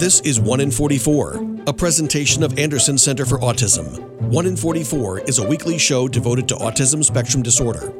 This 0.00 0.20
is 0.20 0.40
1 0.40 0.60
in 0.60 0.70
44, 0.70 1.58
a 1.66 1.74
presentation 1.74 2.42
of 2.42 2.58
Anderson 2.58 2.96
Center 2.96 3.26
for 3.26 3.36
Autism. 3.40 4.00
1 4.30 4.46
in 4.46 4.56
44 4.56 5.20
is 5.28 5.38
a 5.38 5.46
weekly 5.46 5.76
show 5.76 6.08
devoted 6.08 6.48
to 6.48 6.54
autism 6.54 7.04
spectrum 7.04 7.42
disorder. 7.42 7.92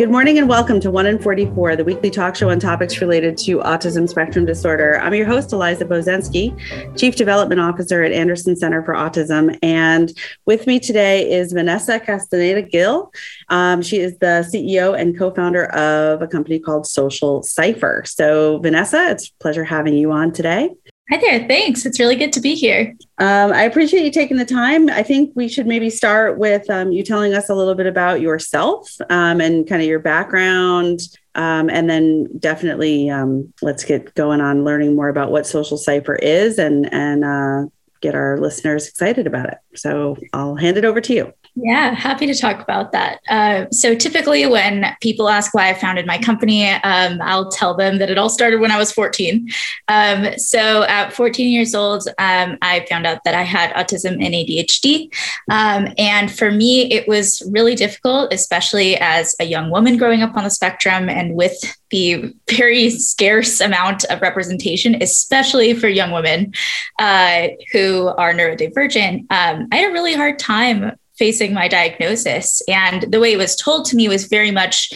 Good 0.00 0.10
morning 0.10 0.38
and 0.38 0.48
welcome 0.48 0.80
to 0.80 0.90
1 0.90 1.04
in 1.04 1.18
44, 1.18 1.76
the 1.76 1.84
weekly 1.84 2.08
talk 2.08 2.34
show 2.34 2.48
on 2.48 2.58
topics 2.58 3.02
related 3.02 3.36
to 3.36 3.58
autism 3.58 4.08
spectrum 4.08 4.46
disorder. 4.46 4.98
I'm 4.98 5.12
your 5.12 5.26
host, 5.26 5.52
Eliza 5.52 5.84
Bozensky, 5.84 6.56
Chief 6.96 7.16
Development 7.16 7.60
Officer 7.60 8.02
at 8.02 8.10
Anderson 8.10 8.56
Center 8.56 8.82
for 8.82 8.94
Autism. 8.94 9.58
And 9.62 10.18
with 10.46 10.66
me 10.66 10.80
today 10.80 11.30
is 11.30 11.52
Vanessa 11.52 12.00
Castaneda 12.00 12.62
Gill. 12.62 13.12
Um, 13.50 13.82
she 13.82 13.98
is 13.98 14.16
the 14.20 14.48
CEO 14.50 14.98
and 14.98 15.18
co 15.18 15.32
founder 15.32 15.66
of 15.66 16.22
a 16.22 16.26
company 16.26 16.58
called 16.58 16.86
Social 16.86 17.42
Cipher. 17.42 18.02
So, 18.06 18.56
Vanessa, 18.60 19.10
it's 19.10 19.28
a 19.28 19.32
pleasure 19.38 19.64
having 19.64 19.92
you 19.92 20.12
on 20.12 20.32
today. 20.32 20.70
Hi 21.10 21.16
there. 21.16 21.44
Thanks. 21.48 21.84
It's 21.84 21.98
really 21.98 22.14
good 22.14 22.32
to 22.34 22.40
be 22.40 22.54
here. 22.54 22.94
Um, 23.18 23.52
I 23.52 23.64
appreciate 23.64 24.04
you 24.04 24.12
taking 24.12 24.36
the 24.36 24.44
time. 24.44 24.88
I 24.88 25.02
think 25.02 25.32
we 25.34 25.48
should 25.48 25.66
maybe 25.66 25.90
start 25.90 26.38
with 26.38 26.70
um, 26.70 26.92
you 26.92 27.02
telling 27.02 27.34
us 27.34 27.48
a 27.48 27.54
little 27.56 27.74
bit 27.74 27.86
about 27.86 28.20
yourself 28.20 28.96
um, 29.10 29.40
and 29.40 29.68
kind 29.68 29.82
of 29.82 29.88
your 29.88 29.98
background. 29.98 31.00
Um, 31.34 31.68
and 31.68 31.90
then 31.90 32.28
definitely 32.38 33.10
um, 33.10 33.52
let's 33.60 33.82
get 33.82 34.14
going 34.14 34.40
on 34.40 34.62
learning 34.62 34.94
more 34.94 35.08
about 35.08 35.32
what 35.32 35.48
Social 35.48 35.76
Cipher 35.76 36.14
is 36.14 36.60
and, 36.60 36.88
and 36.94 37.24
uh, 37.24 37.68
get 38.00 38.14
our 38.14 38.38
listeners 38.38 38.86
excited 38.86 39.26
about 39.26 39.48
it. 39.48 39.58
So 39.74 40.16
I'll 40.32 40.56
hand 40.56 40.76
it 40.76 40.84
over 40.84 41.00
to 41.00 41.14
you. 41.14 41.32
Yeah, 41.56 41.94
happy 41.94 42.26
to 42.26 42.34
talk 42.34 42.60
about 42.60 42.92
that. 42.92 43.20
Uh, 43.28 43.68
so, 43.70 43.94
typically, 43.94 44.46
when 44.46 44.86
people 45.00 45.28
ask 45.28 45.52
why 45.52 45.68
I 45.68 45.74
founded 45.74 46.06
my 46.06 46.16
company, 46.16 46.68
um, 46.68 47.20
I'll 47.20 47.50
tell 47.50 47.74
them 47.74 47.98
that 47.98 48.08
it 48.08 48.16
all 48.18 48.28
started 48.28 48.60
when 48.60 48.70
I 48.70 48.78
was 48.78 48.92
14. 48.92 49.48
Um, 49.88 50.38
so, 50.38 50.84
at 50.84 51.12
14 51.12 51.50
years 51.50 51.74
old, 51.74 52.06
um, 52.18 52.56
I 52.62 52.86
found 52.88 53.04
out 53.04 53.24
that 53.24 53.34
I 53.34 53.42
had 53.42 53.74
autism 53.74 54.24
and 54.24 54.32
ADHD. 54.32 55.12
Um, 55.50 55.92
and 55.98 56.30
for 56.30 56.52
me, 56.52 56.90
it 56.92 57.08
was 57.08 57.42
really 57.50 57.74
difficult, 57.74 58.32
especially 58.32 58.96
as 58.96 59.34
a 59.40 59.44
young 59.44 59.70
woman 59.70 59.96
growing 59.96 60.22
up 60.22 60.36
on 60.36 60.44
the 60.44 60.50
spectrum 60.50 61.08
and 61.08 61.34
with 61.34 61.56
the 61.90 62.32
very 62.48 62.90
scarce 62.90 63.60
amount 63.60 64.04
of 64.04 64.22
representation, 64.22 65.02
especially 65.02 65.74
for 65.74 65.88
young 65.88 66.12
women 66.12 66.52
uh, 67.00 67.48
who 67.72 68.08
are 68.16 68.32
neurodivergent. 68.32 69.26
I 69.72 69.76
had 69.76 69.90
a 69.90 69.92
really 69.92 70.14
hard 70.14 70.38
time 70.38 70.92
facing 71.18 71.52
my 71.52 71.68
diagnosis. 71.68 72.62
And 72.66 73.02
the 73.12 73.20
way 73.20 73.32
it 73.32 73.36
was 73.36 73.54
told 73.54 73.84
to 73.86 73.96
me 73.96 74.08
was 74.08 74.24
very 74.26 74.50
much 74.50 74.90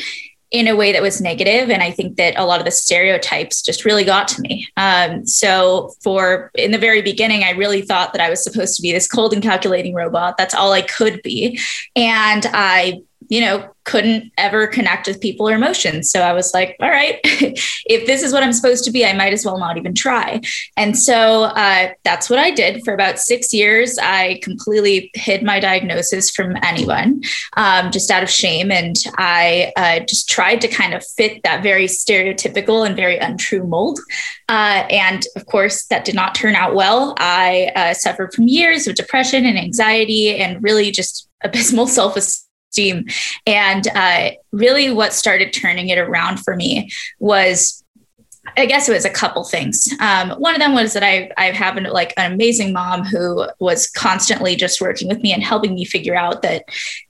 in 0.51 0.69
a 0.69 0.77
way 0.77 0.93
that 0.93 1.03
was 1.03 1.21
negative. 1.21 1.69
And 1.69 1.83
i 1.83 1.91
think 1.91 2.17
that 2.17 2.39
a 2.39 2.47
lot 2.47 2.61
of 2.61 2.65
the 2.65 2.71
stereotypes 2.71 3.61
just 3.61 3.85
really 3.85 4.05
got 4.05 4.29
to 4.29 4.41
me. 4.41 4.69
Um, 4.77 5.27
so 5.27 5.93
for 6.03 6.51
in 6.55 6.71
the 6.71 6.79
very 6.79 7.03
beginning 7.03 7.43
i 7.43 7.51
really 7.51 7.83
thought 7.83 8.13
that 8.13 8.23
i 8.23 8.31
was 8.31 8.43
supposed 8.43 8.77
to 8.77 8.83
be 8.83 8.93
this 8.93 9.09
cold 9.09 9.33
and 9.33 9.43
calculating 9.43 9.95
robot. 9.95 10.37
That's 10.39 10.55
all 10.55 10.73
i 10.73 10.83
could 10.83 11.21
be. 11.23 11.59
And 11.97 12.47
i 12.53 13.03
you 13.29 13.41
know, 13.41 13.69
couldn't 13.85 14.33
ever 14.39 14.67
connect 14.67 15.07
with 15.07 15.21
people 15.21 15.49
or 15.49 15.55
emotions. 15.55 16.11
So 16.11 16.21
I 16.23 16.33
was 16.33 16.55
like, 16.55 16.77
all 16.81 16.89
right, 16.89 17.21
if 17.23 18.07
this 18.07 18.23
is 18.23 18.33
what 18.33 18.43
I'm 18.43 18.53
supposed 18.53 18.85
to 18.85 18.91
be, 18.91 19.05
I 19.05 19.13
might 19.13 19.33
as 19.33 19.45
well 19.45 19.59
not 19.59 19.77
even 19.77 19.95
try. 19.95 20.41
And 20.77 20.97
so 20.97 21.45
uh, 21.45 21.91
that's 22.03 22.31
what 22.31 22.39
I 22.39 22.51
did 22.51 22.83
for 22.85 22.95
about 22.95 23.19
six 23.19 23.53
years. 23.53 23.99
I 23.99 24.41
completely 24.43 25.11
hid 25.15 25.43
my 25.43 25.61
diagnosis 25.61 26.31
from 26.31 26.57
anyone 26.63 27.23
um, 27.57 27.91
just 27.91 28.11
out 28.11 28.23
of 28.23 28.31
shame. 28.31 28.73
And 28.73 28.97
I 29.19 29.73
uh, 29.77 30.01
just 30.01 30.29
tried 30.29 30.63
to 30.63 30.69
kind 30.69 30.95
of 30.95 31.05
fit 31.07 31.43
that 31.45 31.63
very 31.63 31.87
stereotypical 31.87 32.87
and 32.87 32.97
very 32.97 33.19
untrue 33.19 33.65
mold. 33.65 34.01
Uh, 34.49 34.87
and 34.91 35.27
of 35.37 35.45
course, 35.47 35.85
that 35.87 36.05
did 36.05 36.15
not 36.15 36.35
turn 36.35 36.55
out 36.55 36.75
well. 36.75 37.15
I 37.19 37.71
uh, 37.77 37.95
suffered 37.95 38.33
from 38.33 38.49
years 38.49 38.87
of 38.87 38.95
depression 38.95 39.45
and 39.45 39.59
anxiety 39.59 40.37
and 40.37 40.63
really 40.63 40.91
just 40.91 41.29
abysmal 41.43 41.87
self 41.99 42.17
esteem 42.17 42.45
And 43.47 43.87
uh, 43.95 44.31
really, 44.53 44.91
what 44.91 45.13
started 45.13 45.53
turning 45.53 45.89
it 45.89 45.99
around 45.99 46.39
for 46.39 46.57
me 46.57 46.91
was 47.19 47.85
I 48.57 48.67
guess 48.67 48.89
it 48.89 48.93
was 48.93 49.05
a 49.05 49.11
couple 49.11 49.45
things. 49.45 49.89
Um, 50.01 50.31
one 50.33 50.55
of 50.55 50.61
them 50.61 50.75
was 50.75 50.93
that 50.93 51.03
I 51.03 51.31
I 51.37 51.47
have 51.47 51.77
an, 51.77 51.85
like 51.85 52.13
an 52.17 52.33
amazing 52.33 52.73
mom 52.73 53.05
who 53.05 53.47
was 53.59 53.89
constantly 53.89 54.55
just 54.55 54.81
working 54.81 55.09
with 55.09 55.21
me 55.21 55.33
and 55.33 55.43
helping 55.43 55.75
me 55.75 55.85
figure 55.85 56.15
out 56.15 56.43
that 56.43 56.65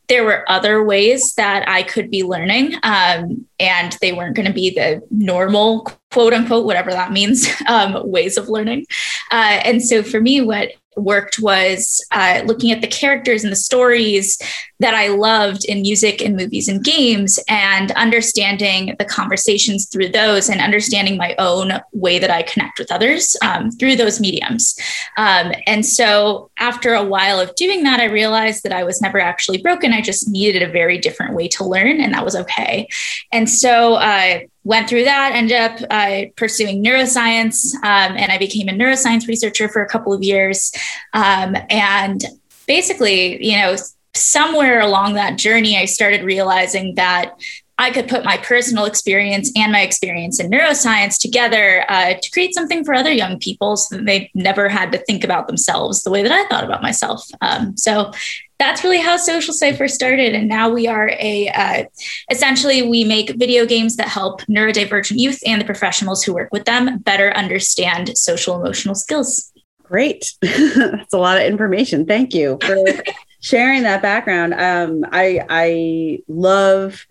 there 0.08 0.24
were 0.24 0.48
other 0.50 0.84
ways 0.84 1.34
that 1.36 1.68
I 1.68 1.82
could 1.82 2.10
be 2.10 2.22
learning, 2.22 2.74
um, 2.82 3.46
and 3.58 3.96
they 4.00 4.12
weren't 4.12 4.36
going 4.36 4.46
to 4.46 4.52
be 4.52 4.70
the 4.70 5.02
normal 5.10 5.90
quote 6.12 6.32
unquote 6.32 6.66
whatever 6.66 6.90
that 6.90 7.12
means 7.12 7.48
um, 7.68 8.08
ways 8.10 8.36
of 8.36 8.48
learning. 8.48 8.86
Uh, 9.30 9.60
and 9.64 9.82
so 9.82 10.02
for 10.02 10.20
me, 10.20 10.40
what 10.40 10.70
worked 10.96 11.38
was 11.38 12.04
uh, 12.12 12.42
looking 12.46 12.70
at 12.72 12.80
the 12.80 12.86
characters 12.86 13.44
and 13.44 13.52
the 13.52 13.56
stories 13.56 14.38
that 14.80 14.94
I 14.94 15.08
loved 15.08 15.64
in 15.64 15.82
music 15.82 16.20
and 16.20 16.36
movies 16.36 16.68
and 16.68 16.82
games 16.82 17.38
and 17.48 17.90
understanding 17.92 18.94
the 18.98 19.04
conversations 19.04 19.86
through 19.86 20.08
those 20.08 20.48
and 20.48 20.60
understanding 20.60 21.16
my 21.16 21.34
own 21.38 21.72
way 21.92 22.18
that 22.18 22.30
I 22.30 22.42
connect 22.42 22.78
with 22.78 22.92
others 22.92 23.36
um, 23.42 23.70
through 23.70 23.96
those 23.96 24.20
mediums. 24.20 24.74
Um, 25.16 25.52
and 25.66 25.86
so 25.86 26.50
after 26.58 26.94
a 26.94 27.04
while 27.04 27.40
of 27.40 27.54
doing 27.54 27.84
that, 27.84 28.00
I 28.00 28.04
realized 28.04 28.62
that 28.64 28.72
I 28.72 28.84
was 28.84 29.00
never 29.00 29.20
actually 29.20 29.58
broken. 29.58 29.92
I 29.92 30.00
just 30.00 30.28
needed 30.28 30.62
a 30.62 30.70
very 30.70 30.98
different 30.98 31.34
way 31.34 31.48
to 31.48 31.64
learn, 31.64 32.00
and 32.00 32.12
that 32.12 32.24
was 32.24 32.36
okay. 32.36 32.88
And 33.32 33.48
so 33.48 33.94
uh, 33.94 34.40
went 34.64 34.88
through 34.88 35.04
that, 35.04 35.32
ended 35.34 35.58
up 35.58 35.78
uh, 35.90 36.22
pursuing 36.36 36.82
neuroscience, 36.82 37.74
um, 37.76 38.16
and 38.16 38.32
I 38.32 38.38
became 38.38 38.68
a 38.68 38.72
neuroscience 38.72 39.28
researcher 39.28 39.68
for 39.68 39.82
a 39.82 39.88
couple 39.88 40.12
of 40.12 40.22
years. 40.22 40.72
Um, 41.12 41.56
and 41.70 42.24
basically, 42.66 43.44
you 43.44 43.58
know, 43.58 43.76
somewhere 44.14 44.80
along 44.80 45.14
that 45.14 45.36
journey, 45.38 45.76
I 45.76 45.84
started 45.84 46.22
realizing 46.22 46.94
that 46.94 47.34
I 47.76 47.90
could 47.90 48.06
put 48.06 48.24
my 48.24 48.36
personal 48.36 48.84
experience 48.84 49.50
and 49.56 49.72
my 49.72 49.80
experience 49.80 50.38
in 50.38 50.48
neuroscience 50.48 51.20
together 51.20 51.84
uh, 51.88 52.14
to 52.14 52.30
create 52.30 52.54
something 52.54 52.84
for 52.84 52.94
other 52.94 53.12
young 53.12 53.38
people 53.40 53.76
so 53.76 53.96
that 53.96 54.06
they 54.06 54.30
never 54.32 54.68
had 54.68 54.92
to 54.92 54.98
think 54.98 55.24
about 55.24 55.48
themselves 55.48 56.04
the 56.04 56.10
way 56.10 56.22
that 56.22 56.30
I 56.30 56.46
thought 56.46 56.62
about 56.62 56.82
myself. 56.82 57.26
Um, 57.40 57.76
so 57.76 58.12
that's 58.58 58.84
really 58.84 58.98
how 58.98 59.16
Social 59.16 59.52
Cipher 59.52 59.88
started. 59.88 60.34
And 60.34 60.48
now 60.48 60.68
we 60.68 60.86
are 60.86 61.10
a, 61.18 61.48
uh, 61.48 61.84
essentially, 62.30 62.82
we 62.82 63.04
make 63.04 63.30
video 63.36 63.66
games 63.66 63.96
that 63.96 64.08
help 64.08 64.42
neurodivergent 64.42 65.18
youth 65.18 65.40
and 65.44 65.60
the 65.60 65.66
professionals 65.66 66.22
who 66.22 66.34
work 66.34 66.52
with 66.52 66.64
them 66.64 66.98
better 66.98 67.32
understand 67.32 68.16
social 68.16 68.60
emotional 68.60 68.94
skills. 68.94 69.52
Great. 69.82 70.32
That's 70.40 71.12
a 71.12 71.18
lot 71.18 71.36
of 71.36 71.44
information. 71.44 72.06
Thank 72.06 72.34
you 72.34 72.58
for 72.64 72.76
sharing 73.40 73.82
that 73.82 74.02
background. 74.02 74.54
Um, 74.54 75.04
I, 75.10 75.44
I 75.48 76.18
love 76.28 77.04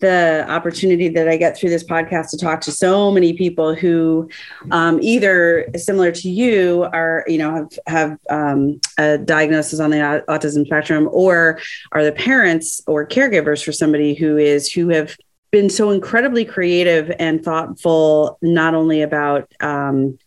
the 0.00 0.46
opportunity 0.48 1.08
that 1.08 1.28
I 1.28 1.36
get 1.36 1.56
through 1.56 1.70
this 1.70 1.84
podcast 1.84 2.30
to 2.30 2.38
talk 2.38 2.60
to 2.62 2.72
so 2.72 3.10
many 3.10 3.32
people 3.32 3.74
who 3.74 4.28
um, 4.70 5.00
either 5.02 5.68
similar 5.76 6.12
to 6.12 6.30
you 6.30 6.88
are, 6.92 7.24
you 7.26 7.38
know, 7.38 7.54
have, 7.54 7.78
have 7.86 8.18
um, 8.30 8.80
a 8.98 9.18
diagnosis 9.18 9.80
on 9.80 9.90
the 9.90 10.24
autism 10.28 10.64
spectrum 10.64 11.08
or 11.10 11.60
are 11.92 12.04
the 12.04 12.12
parents 12.12 12.80
or 12.86 13.06
caregivers 13.06 13.64
for 13.64 13.72
somebody 13.72 14.14
who 14.14 14.36
is, 14.36 14.70
who 14.72 14.88
have 14.90 15.16
been 15.50 15.70
so 15.70 15.90
incredibly 15.90 16.44
creative 16.44 17.10
and 17.18 17.44
thoughtful, 17.44 18.38
not 18.42 18.74
only 18.74 19.02
about 19.02 19.50
um, 19.60 20.18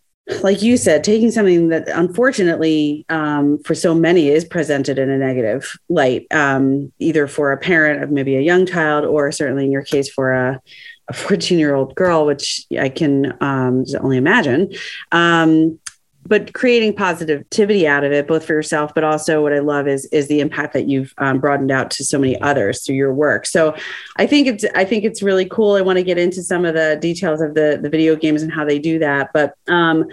like 0.43 0.61
you 0.61 0.77
said, 0.77 1.03
taking 1.03 1.31
something 1.31 1.67
that 1.69 1.87
unfortunately 1.89 3.05
um, 3.09 3.59
for 3.59 3.75
so 3.75 3.93
many 3.93 4.29
is 4.29 4.45
presented 4.45 4.97
in 4.97 5.09
a 5.09 5.17
negative 5.17 5.77
light, 5.89 6.25
um, 6.31 6.91
either 6.99 7.27
for 7.27 7.51
a 7.51 7.57
parent 7.57 8.03
of 8.03 8.11
maybe 8.11 8.35
a 8.35 8.41
young 8.41 8.65
child, 8.65 9.05
or 9.05 9.31
certainly 9.31 9.65
in 9.65 9.71
your 9.71 9.83
case 9.83 10.09
for 10.09 10.31
a, 10.31 10.61
a 11.09 11.13
14 11.13 11.59
year 11.59 11.75
old 11.75 11.95
girl, 11.95 12.25
which 12.25 12.65
I 12.79 12.89
can 12.89 13.37
um, 13.41 13.85
only 13.99 14.17
imagine. 14.17 14.73
Um, 15.11 15.79
but 16.25 16.53
creating 16.53 16.95
positivity 16.95 17.87
out 17.87 18.03
of 18.03 18.11
it, 18.11 18.27
both 18.27 18.45
for 18.45 18.53
yourself, 18.53 18.93
but 18.93 19.03
also 19.03 19.41
what 19.41 19.53
I 19.53 19.59
love 19.59 19.87
is 19.87 20.05
is 20.05 20.27
the 20.27 20.39
impact 20.39 20.73
that 20.73 20.87
you've 20.87 21.13
um, 21.17 21.39
broadened 21.39 21.71
out 21.71 21.91
to 21.91 22.05
so 22.05 22.19
many 22.19 22.39
others 22.41 22.85
through 22.85 22.95
your 22.95 23.13
work. 23.13 23.45
So 23.45 23.75
I 24.17 24.27
think 24.27 24.47
it's 24.47 24.65
I 24.75 24.85
think 24.85 25.03
it's 25.03 25.21
really 25.21 25.45
cool. 25.45 25.75
I 25.75 25.81
want 25.81 25.97
to 25.97 26.03
get 26.03 26.17
into 26.17 26.43
some 26.43 26.65
of 26.65 26.75
the 26.75 26.97
details 27.01 27.41
of 27.41 27.55
the 27.55 27.79
the 27.81 27.89
video 27.89 28.15
games 28.15 28.43
and 28.43 28.51
how 28.51 28.65
they 28.65 28.79
do 28.79 28.99
that. 28.99 29.31
But 29.33 29.55
um, 29.67 30.05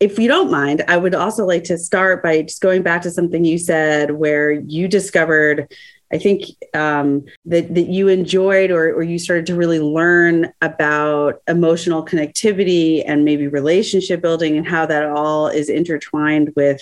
if 0.00 0.18
you 0.18 0.28
don't 0.28 0.50
mind, 0.50 0.84
I 0.88 0.96
would 0.96 1.14
also 1.14 1.44
like 1.44 1.64
to 1.64 1.78
start 1.78 2.22
by 2.22 2.42
just 2.42 2.60
going 2.60 2.82
back 2.82 3.02
to 3.02 3.10
something 3.10 3.44
you 3.44 3.58
said 3.58 4.12
where 4.12 4.52
you 4.52 4.88
discovered 4.88 5.72
I 6.12 6.18
think 6.18 6.44
um, 6.74 7.24
that 7.46 7.74
that 7.74 7.88
you 7.88 8.08
enjoyed 8.08 8.70
or 8.70 8.92
or 8.94 9.02
you 9.02 9.18
started 9.18 9.46
to 9.46 9.56
really 9.56 9.80
learn 9.80 10.52
about 10.62 11.42
emotional 11.48 12.04
connectivity 12.04 13.02
and 13.06 13.24
maybe 13.24 13.48
relationship 13.48 14.22
building 14.22 14.56
and 14.56 14.66
how 14.66 14.86
that 14.86 15.04
all 15.04 15.48
is 15.48 15.68
intertwined 15.68 16.52
with 16.54 16.80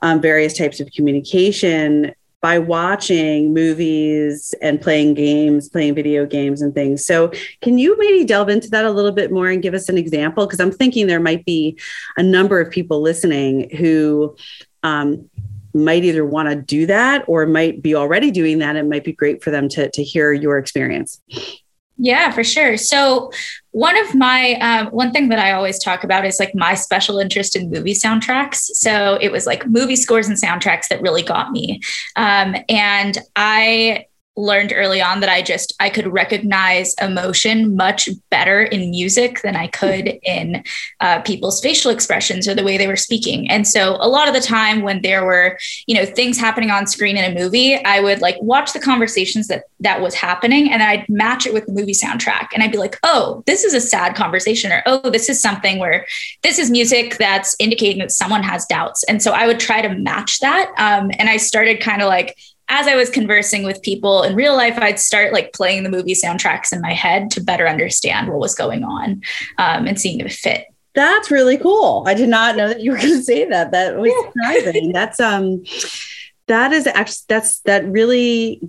um, 0.00 0.20
various 0.20 0.56
types 0.56 0.80
of 0.80 0.90
communication 0.92 2.14
by 2.42 2.58
watching 2.58 3.54
movies 3.54 4.52
and 4.60 4.80
playing 4.80 5.14
games, 5.14 5.68
playing 5.68 5.94
video 5.94 6.26
games 6.26 6.60
and 6.60 6.74
things. 6.74 7.06
So, 7.06 7.30
can 7.62 7.78
you 7.78 7.96
maybe 7.98 8.24
delve 8.24 8.48
into 8.48 8.68
that 8.70 8.84
a 8.84 8.90
little 8.90 9.12
bit 9.12 9.30
more 9.30 9.48
and 9.48 9.62
give 9.62 9.74
us 9.74 9.88
an 9.88 9.96
example? 9.96 10.44
Because 10.44 10.60
I'm 10.60 10.72
thinking 10.72 11.06
there 11.06 11.20
might 11.20 11.44
be 11.44 11.78
a 12.16 12.22
number 12.22 12.60
of 12.60 12.70
people 12.70 13.00
listening 13.00 13.74
who 13.76 14.36
um, 14.82 15.30
might 15.74 16.04
either 16.04 16.24
want 16.24 16.48
to 16.48 16.56
do 16.56 16.86
that 16.86 17.24
or 17.26 17.46
might 17.46 17.82
be 17.82 17.94
already 17.94 18.30
doing 18.30 18.58
that. 18.58 18.76
It 18.76 18.86
might 18.86 19.04
be 19.04 19.12
great 19.12 19.42
for 19.42 19.50
them 19.50 19.68
to, 19.70 19.90
to 19.90 20.02
hear 20.02 20.32
your 20.32 20.58
experience. 20.58 21.20
Yeah, 21.98 22.30
for 22.32 22.42
sure. 22.42 22.76
So, 22.76 23.30
one 23.70 23.96
of 23.96 24.14
my 24.14 24.54
um, 24.54 24.88
one 24.88 25.12
thing 25.12 25.28
that 25.28 25.38
I 25.38 25.52
always 25.52 25.78
talk 25.78 26.04
about 26.04 26.26
is 26.26 26.40
like 26.40 26.54
my 26.54 26.74
special 26.74 27.18
interest 27.18 27.54
in 27.54 27.70
movie 27.70 27.94
soundtracks. 27.94 28.56
So 28.56 29.18
it 29.20 29.30
was 29.30 29.46
like 29.46 29.66
movie 29.66 29.96
scores 29.96 30.28
and 30.28 30.36
soundtracks 30.36 30.88
that 30.88 31.00
really 31.00 31.22
got 31.22 31.52
me. 31.52 31.80
Um, 32.16 32.56
and 32.68 33.18
I 33.36 34.06
learned 34.36 34.72
early 34.74 35.00
on 35.00 35.20
that 35.20 35.28
I 35.28 35.42
just 35.42 35.74
I 35.78 35.90
could 35.90 36.06
recognize 36.06 36.94
emotion 37.00 37.76
much 37.76 38.08
better 38.30 38.62
in 38.62 38.90
music 38.90 39.42
than 39.42 39.56
I 39.56 39.66
could 39.66 40.18
in 40.22 40.64
uh, 41.00 41.20
people's 41.20 41.60
facial 41.60 41.90
expressions 41.90 42.48
or 42.48 42.54
the 42.54 42.64
way 42.64 42.78
they 42.78 42.86
were 42.86 42.96
speaking. 42.96 43.50
And 43.50 43.68
so 43.68 43.96
a 44.00 44.08
lot 44.08 44.28
of 44.28 44.34
the 44.34 44.40
time 44.40 44.82
when 44.82 45.02
there 45.02 45.24
were 45.24 45.58
you 45.86 45.94
know 45.94 46.06
things 46.06 46.38
happening 46.38 46.70
on 46.70 46.86
screen 46.86 47.16
in 47.16 47.30
a 47.30 47.38
movie, 47.38 47.82
I 47.84 48.00
would 48.00 48.20
like 48.20 48.36
watch 48.40 48.72
the 48.72 48.80
conversations 48.80 49.48
that 49.48 49.64
that 49.80 50.00
was 50.00 50.14
happening 50.14 50.72
and 50.72 50.82
I'd 50.82 51.08
match 51.08 51.46
it 51.46 51.52
with 51.52 51.66
the 51.66 51.72
movie 51.72 51.92
soundtrack 51.92 52.48
and 52.54 52.62
I'd 52.62 52.72
be 52.72 52.78
like, 52.78 52.98
oh, 53.02 53.42
this 53.46 53.64
is 53.64 53.74
a 53.74 53.80
sad 53.80 54.14
conversation 54.14 54.72
or 54.72 54.82
oh, 54.86 55.10
this 55.10 55.28
is 55.28 55.42
something 55.42 55.78
where 55.78 56.06
this 56.42 56.58
is 56.58 56.70
music 56.70 57.18
that's 57.18 57.54
indicating 57.58 57.98
that 57.98 58.12
someone 58.12 58.42
has 58.42 58.64
doubts. 58.66 59.04
And 59.04 59.22
so 59.22 59.32
I 59.32 59.46
would 59.46 59.60
try 59.60 59.82
to 59.82 59.88
match 59.90 60.38
that. 60.40 60.72
Um, 60.78 61.10
and 61.18 61.28
I 61.28 61.36
started 61.36 61.80
kind 61.80 62.00
of 62.00 62.08
like 62.08 62.36
as 62.72 62.88
I 62.88 62.94
was 62.94 63.10
conversing 63.10 63.64
with 63.64 63.82
people 63.82 64.22
in 64.22 64.34
real 64.34 64.56
life, 64.56 64.78
I'd 64.78 64.98
start 64.98 65.34
like 65.34 65.52
playing 65.52 65.82
the 65.82 65.90
movie 65.90 66.14
soundtracks 66.14 66.72
in 66.72 66.80
my 66.80 66.94
head 66.94 67.30
to 67.32 67.40
better 67.42 67.68
understand 67.68 68.28
what 68.28 68.38
was 68.38 68.54
going 68.54 68.82
on 68.82 69.20
um, 69.58 69.86
and 69.86 70.00
seeing 70.00 70.20
if 70.20 70.26
it 70.26 70.32
fit. 70.32 70.66
That's 70.94 71.30
really 71.30 71.58
cool. 71.58 72.02
I 72.06 72.14
did 72.14 72.30
not 72.30 72.56
know 72.56 72.68
that 72.68 72.80
you 72.80 72.92
were 72.92 72.96
going 72.96 73.10
to 73.10 73.22
say 73.22 73.44
that. 73.44 73.72
That 73.72 73.98
was 73.98 74.10
yeah. 74.10 74.30
surprising. 74.30 74.92
that's 74.94 75.20
um, 75.20 75.62
that 76.48 76.72
is 76.72 76.86
actually 76.86 77.24
that's 77.28 77.60
that 77.60 77.86
really. 77.86 78.60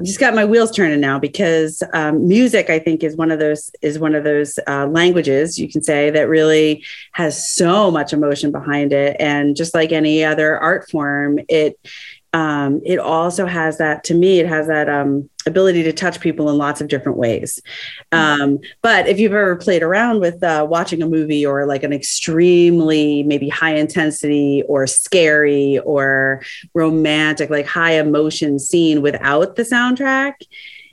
I've 0.00 0.04
just 0.04 0.20
got 0.20 0.32
my 0.32 0.44
wheels 0.44 0.70
turning 0.70 1.00
now 1.00 1.18
because 1.18 1.82
um, 1.92 2.28
music, 2.28 2.70
I 2.70 2.78
think, 2.78 3.02
is 3.02 3.16
one 3.16 3.32
of 3.32 3.40
those 3.40 3.68
is 3.82 3.98
one 3.98 4.14
of 4.14 4.22
those 4.22 4.56
uh, 4.68 4.86
languages 4.86 5.58
you 5.58 5.68
can 5.68 5.82
say 5.82 6.08
that 6.10 6.28
really 6.28 6.84
has 7.12 7.52
so 7.52 7.90
much 7.90 8.12
emotion 8.12 8.52
behind 8.52 8.92
it, 8.92 9.16
and 9.18 9.56
just 9.56 9.74
like 9.74 9.90
any 9.90 10.22
other 10.24 10.56
art 10.56 10.88
form, 10.88 11.40
it 11.48 11.76
um, 12.32 12.80
it 12.84 12.98
also 12.98 13.46
has 13.46 13.78
that 13.78 14.04
to 14.04 14.14
me 14.14 14.38
it 14.38 14.46
has 14.46 14.66
that 14.66 14.88
um, 14.88 15.28
ability 15.46 15.82
to 15.82 15.92
touch 15.92 16.20
people 16.20 16.50
in 16.50 16.58
lots 16.58 16.80
of 16.80 16.88
different 16.88 17.18
ways. 17.18 17.60
Um, 18.12 18.58
but 18.82 19.08
if 19.08 19.18
you've 19.18 19.32
ever 19.32 19.56
played 19.56 19.82
around 19.82 20.20
with 20.20 20.42
uh, 20.42 20.66
watching 20.68 21.02
a 21.02 21.08
movie 21.08 21.44
or 21.44 21.66
like 21.66 21.82
an 21.82 21.92
extremely 21.92 23.22
maybe 23.22 23.48
high 23.48 23.74
intensity 23.74 24.62
or 24.68 24.86
scary 24.86 25.78
or 25.80 26.42
romantic 26.74 27.50
like 27.50 27.66
high 27.66 27.92
emotion 27.92 28.58
scene 28.58 29.02
without 29.02 29.56
the 29.56 29.62
soundtrack 29.62 30.34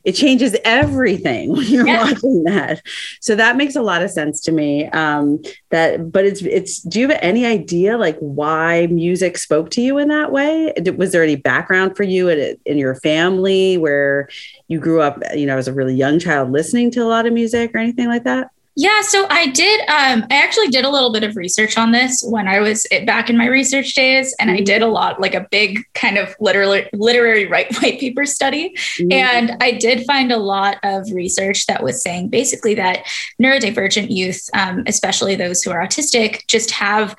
it 0.06 0.13
changes 0.13 0.56
everything 0.63 1.52
when 1.56 1.66
you're 1.66 1.88
yeah. 1.88 2.04
watching 2.04 2.44
that. 2.44 2.81
So 3.19 3.36
that 3.36 3.57
makes 3.57 3.75
a 3.75 3.81
lot 3.81 4.04
of 4.04 4.12
sense 4.12 4.40
to 4.42 4.52
me. 4.52 4.86
Um, 4.90 5.42
that, 5.72 6.12
but 6.12 6.25
it's 6.25 6.42
it's. 6.44 6.81
Do 6.81 7.00
you 7.00 7.10
have 7.10 7.19
any 7.22 7.46
idea 7.46 7.98
like 7.98 8.18
why 8.19 8.88
music 8.88 9.38
spoke 9.38 9.72
to 9.72 9.81
you 9.81 9.98
in 9.98 10.07
that 10.10 10.31
way? 10.31 10.74
Was 10.96 11.12
there 11.12 11.24
any 11.24 11.36
background 11.36 11.98
for 11.98 12.04
you 12.04 12.30
in, 12.30 12.57
in 12.66 12.78
your 12.78 12.96
family 12.96 13.78
where 13.78 14.30
you 14.68 14.80
grew 14.80 15.02
up, 15.02 15.19
you 15.36 15.46
know, 15.46 15.57
as 15.57 15.68
a 15.68 15.74
really 15.74 15.96
young 15.96 16.19
child 16.19 16.52
listening 16.52 16.92
to 16.92 17.02
a 17.02 17.06
lot 17.06 17.25
of 17.25 17.34
music 17.34 17.72
or 17.74 17.80
anything 17.80 18.07
like 18.07 18.24
that? 18.24 18.52
Yeah, 18.77 19.01
so 19.04 19.25
I 19.30 19.48
did. 19.48 19.80
Um, 19.81 20.25
I 20.30 20.44
actually 20.44 20.68
did 20.68 20.83
a 20.83 20.89
little 20.89 21.13
bit 21.13 21.24
of 21.24 21.38
research 21.38 21.77
on 21.77 21.92
this 21.92 22.22
when 22.27 22.45
I 22.48 22.60
was 22.60 22.86
back 23.06 23.30
in 23.30 23.38
my 23.38 23.45
research 23.48 23.94
days, 23.94 24.36
and 24.38 24.51
I 24.51 24.56
mm-hmm. 24.56 24.66
did 24.66 24.81
a 24.81 24.88
lot, 24.88 25.22
like 25.22 25.33
a 25.33 25.48
big 25.50 25.81
kind 25.94 26.18
of 26.18 26.36
literary 26.42 26.89
literary 26.92 27.48
white 27.50 27.74
white 27.81 28.00
paper 28.00 28.25
study, 28.25 28.75
mm-hmm. 29.00 29.12
and 29.13 29.57
I 29.62 29.72
did 29.72 30.06
find 30.06 30.31
a 30.31 30.38
lot 30.38 30.77
of 30.83 31.10
research 31.13 31.68
that 31.68 31.83
was 31.83 32.04
saying 32.04 32.30
basically 32.30 32.75
that 32.75 33.06
neurodivergent 33.42 34.13
youth, 34.13 34.50
um, 34.54 34.83
especially 34.88 35.36
those 35.36 35.63
who 35.63 35.71
are 35.71 35.86
autistic, 35.86 36.45
just 36.48 36.71
have 36.71 37.16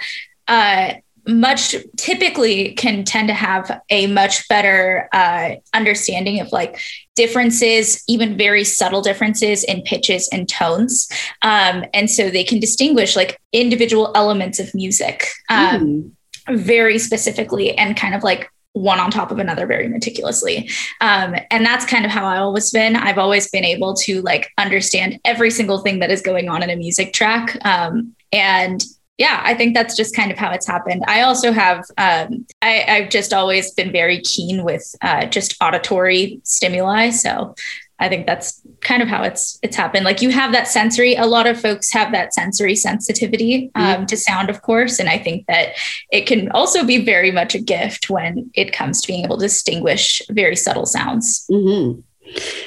uh, 0.49 0.93
much 1.27 1.75
typically 1.97 2.73
can 2.75 3.05
tend 3.05 3.29
to 3.29 3.35
have 3.35 3.81
a 3.91 4.07
much 4.07 4.49
better 4.49 5.09
uh, 5.13 5.57
understanding 5.75 6.41
of 6.41 6.53
like 6.53 6.81
differences, 7.15 8.03
even 8.09 8.37
very 8.37 8.65
subtle 8.65 9.03
differences 9.03 9.65
in 9.65 9.83
pitches 9.83 10.29
and 10.33 10.49
tones. 10.49 11.09
Um, 11.43 11.85
and 11.93 12.11
so 12.11 12.31
they 12.31 12.45
can 12.45 12.61
distinguish 12.61 13.17
like 13.17 13.41
individual 13.53 14.13
elements 14.15 14.59
of 14.61 14.75
music 14.75 15.27
um, 15.49 16.13
mm. 16.49 16.57
very 16.57 16.99
specifically 16.99 17.77
and 17.77 17.97
kind 17.97 18.15
of 18.15 18.23
like 18.23 18.51
one 18.77 19.01
on 19.01 19.11
top 19.11 19.31
of 19.31 19.39
another 19.39 19.67
very 19.67 19.89
meticulously. 19.89 20.69
Um, 21.01 21.35
and 21.51 21.65
that's 21.65 21.87
kind 21.87 22.05
of 22.05 22.11
how 22.11 22.27
I 22.27 22.37
always 22.37 22.71
been. 22.71 22.95
I've 22.95 23.19
always 23.19 23.51
been 23.51 23.65
able 23.65 23.95
to 23.95 24.21
like 24.21 24.51
understand 24.59 25.19
every 25.25 25.51
single 25.51 25.79
thing 25.79 26.01
that 26.01 26.11
is 26.11 26.21
going 26.21 26.51
on 26.51 26.63
in 26.63 26.69
a 26.69 26.77
music 26.77 27.15
track. 27.15 27.57
Um, 27.65 28.15
and 28.33 28.85
yeah, 29.19 29.41
I 29.45 29.55
think 29.55 29.75
that's 29.75 29.97
just 29.97 30.15
kind 30.15 30.31
of 30.31 30.37
how 30.37 30.51
it's 30.51 30.67
happened. 30.67 31.03
I 31.07 31.23
also 31.23 31.51
have, 31.51 31.79
um, 31.97 32.47
I, 32.61 32.85
have 32.87 33.09
just 33.09 33.33
always 33.33 33.73
been 33.73 33.91
very 33.91 34.21
keen 34.21 34.63
with 34.63 34.95
uh, 35.01 35.27
just 35.27 35.57
auditory 35.63 36.41
stimuli. 36.45 37.11
So 37.11 37.55
I 37.99 38.11
think 38.11 38.27
that's 38.27 38.61
kind 38.83 39.03
of 39.03 39.09
how 39.09 39.23
it's 39.23 39.59
it's 39.63 39.75
happened. 39.75 40.05
Like 40.05 40.21
you 40.21 40.29
have 40.31 40.53
that 40.53 40.69
sensory. 40.69 41.15
A 41.15 41.25
lot 41.25 41.47
of 41.47 41.59
folks 41.59 41.91
have 41.93 42.13
that 42.13 42.35
sensory 42.35 42.77
sensitivity 42.77 43.71
um, 43.75 43.85
mm-hmm. 43.85 44.05
to 44.05 44.17
sound, 44.19 44.51
of 44.51 44.61
course, 44.61 44.99
and 44.99 45.09
I 45.09 45.17
think 45.19 45.47
that 45.47 45.71
it 46.13 46.27
can 46.27 46.51
also 46.51 46.85
be 46.85 47.03
very 47.03 47.31
much 47.31 47.55
a 47.55 47.59
gift 47.59 48.11
when 48.11 48.51
it 48.55 48.75
comes 48.75 49.01
to 49.01 49.09
being 49.09 49.25
able 49.25 49.39
to 49.39 49.47
distinguish 49.47 50.21
very 50.31 50.57
subtle 50.57 50.85
sounds. 50.85 51.47
Mm-hmm. 51.51 52.01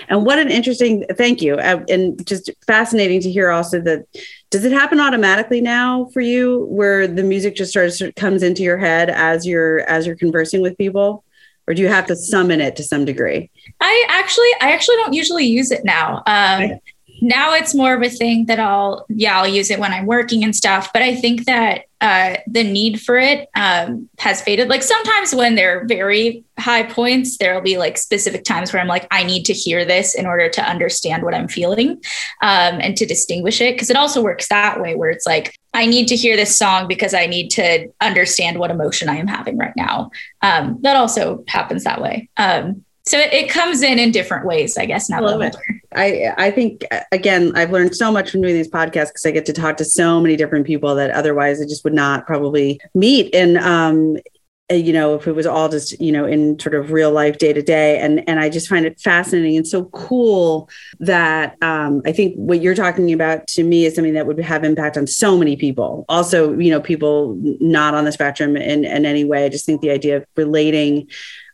And 0.08 0.26
what 0.26 0.40
an 0.40 0.50
interesting, 0.50 1.06
thank 1.16 1.42
you. 1.42 1.56
Uh, 1.56 1.84
and 1.90 2.26
just 2.26 2.50
fascinating 2.66 3.22
to 3.22 3.32
hear 3.32 3.52
also 3.52 3.82
that 3.82 4.06
does 4.50 4.66
it 4.66 4.72
happen 4.72 5.00
automatically 5.00 5.62
now 5.62 6.06
for 6.14 6.22
you 6.22 6.66
where 6.70 7.08
the 7.08 7.24
music 7.24 7.56
just 7.56 7.72
starts 7.72 8.02
comes 8.16 8.42
into 8.42 8.64
your 8.64 8.78
head 8.78 9.10
as 9.10 9.46
you're 9.46 9.82
as 9.82 10.08
you're 10.08 10.16
conversing 10.16 10.62
with 10.62 10.78
people? 10.78 11.24
Or 11.68 11.76
do 11.76 11.84
you 11.84 11.88
have 11.88 12.08
to 12.08 12.16
summon 12.16 12.62
it 12.62 12.76
to 12.78 12.84
some 12.84 13.06
degree? 13.06 13.52
I 13.80 14.06
actually 14.10 14.50
I 14.60 14.72
actually 14.72 14.96
don't 14.98 15.14
usually 15.14 15.46
use 15.46 15.72
it 15.72 15.86
now. 15.86 16.24
Um, 16.26 16.80
now 17.22 17.54
it's 17.54 17.76
more 17.76 17.94
of 17.94 18.02
a 18.02 18.10
thing 18.10 18.46
that 18.46 18.60
I'll 18.60 19.06
yeah 19.10 19.38
I'll 19.38 19.48
use 19.48 19.70
it 19.70 19.80
when 19.80 19.94
I'm 19.94 20.06
working 20.06 20.44
and 20.44 20.56
stuff. 20.56 20.92
But 20.94 21.02
I 21.02 21.16
think 21.16 21.46
that 21.46 21.86
uh, 22.02 22.38
the 22.48 22.64
need 22.64 23.02
for 23.02 23.18
it 23.18 23.50
um, 23.56 24.08
has 24.20 24.42
faded. 24.42 24.70
Like 24.70 24.84
sometimes 24.84 25.36
when 25.36 25.56
they're 25.56 25.86
very 25.86 26.44
high 26.58 26.84
points, 26.84 27.38
there'll 27.38 27.62
be 27.62 27.78
like 27.78 27.98
specific 27.98 28.46
times 28.46 28.72
where 28.72 28.82
I'm 28.82 28.88
like 28.88 29.08
I 29.12 29.24
need 29.24 29.44
to 29.46 29.54
hear 29.54 29.84
this 29.84 30.16
in 30.16 30.26
order 30.26 30.50
to 30.50 30.64
understand 30.64 31.24
what 31.24 31.34
I'm 31.34 31.48
feeling 31.48 32.02
um, 32.42 32.80
and 32.82 32.96
to 32.98 33.06
distinguish 33.06 33.60
it. 33.60 33.76
Because 33.76 33.90
it 33.90 33.98
also 33.98 34.22
works 34.22 34.48
that 34.48 34.80
way 34.80 34.96
where 34.96 35.10
it's 35.10 35.26
like 35.26 35.56
I 35.74 35.86
need 35.86 36.08
to 36.08 36.16
hear 36.16 36.36
this 36.36 36.56
song 36.56 36.88
because 36.88 37.14
I 37.14 37.26
need 37.26 37.50
to 37.52 37.90
understand 38.02 38.60
what 38.60 38.72
emotion 38.72 39.10
I 39.10 39.18
am 39.18 39.28
having 39.28 39.58
right 39.58 39.76
now. 39.76 40.12
Um, 40.42 40.80
that 40.82 40.96
also 40.96 41.44
happens 41.48 41.84
that 41.84 42.02
way. 42.02 42.30
Um, 42.38 42.86
so 43.10 43.18
it, 43.18 43.34
it, 43.34 43.50
comes 43.50 43.82
in 43.82 43.98
in 43.98 44.12
different 44.12 44.46
ways, 44.46 44.78
I 44.78 44.86
guess. 44.86 45.10
Now 45.10 45.22
that 45.38 45.58
I 45.96 46.32
I 46.38 46.52
think 46.52 46.86
again, 47.12 47.52
I've 47.56 47.72
learned 47.72 47.96
so 47.96 48.12
much 48.12 48.30
from 48.30 48.42
doing 48.42 48.54
these 48.54 48.70
podcasts 48.70 49.08
because 49.08 49.26
I 49.26 49.32
get 49.32 49.48
to 49.48 49.54
talk 49.54 49.78
to 49.78 49.86
so 49.86 50.22
many 50.22 50.36
different 50.36 50.68
people 50.68 50.94
that 50.96 51.10
otherwise 51.10 51.60
I 51.60 51.66
just 51.66 51.84
would 51.84 51.94
not 51.94 52.28
probably 52.28 52.80
meet. 52.94 53.34
And 53.34 53.58
um, 53.58 54.18
uh, 54.72 54.76
you 54.76 54.94
know, 54.94 55.16
if 55.16 55.26
it 55.26 55.32
was 55.32 55.48
all 55.48 55.70
just 55.70 56.00
you 56.00 56.12
know 56.12 56.26
in 56.26 56.60
sort 56.60 56.76
of 56.76 56.92
real 56.92 57.12
life 57.12 57.40
day 57.40 57.52
to 57.52 57.64
day, 57.64 57.98
and 57.98 58.28
and 58.30 58.40
I 58.40 58.50
just 58.50 58.68
find 58.68 58.86
it 58.86 59.00
fascinating 59.00 59.58
and 59.58 59.68
so 59.68 59.86
cool 59.86 60.70
that 61.00 61.58
um, 61.64 62.04
I 62.06 62.12
think 62.12 62.36
what 62.36 62.62
you're 62.62 62.76
talking 62.76 63.12
about 63.12 63.48
to 63.48 63.64
me 63.64 63.86
is 63.86 63.96
something 63.96 64.14
that 64.14 64.28
would 64.28 64.40
have 64.40 64.64
impact 64.64 64.98
on 64.98 65.08
so 65.08 65.36
many 65.36 65.56
people. 65.56 66.06
Also, 66.08 66.56
you 66.60 66.70
know, 66.70 66.80
people 66.80 67.36
not 67.60 67.96
on 67.96 68.06
the 68.06 68.12
spectrum 68.12 68.56
in 68.56 68.86
in 68.86 69.06
any 69.06 69.26
way. 69.26 69.46
I 69.46 69.50
just 69.50 69.66
think 69.66 69.82
the 69.82 69.90
idea 69.90 70.18
of 70.18 70.26
relating 70.36 71.08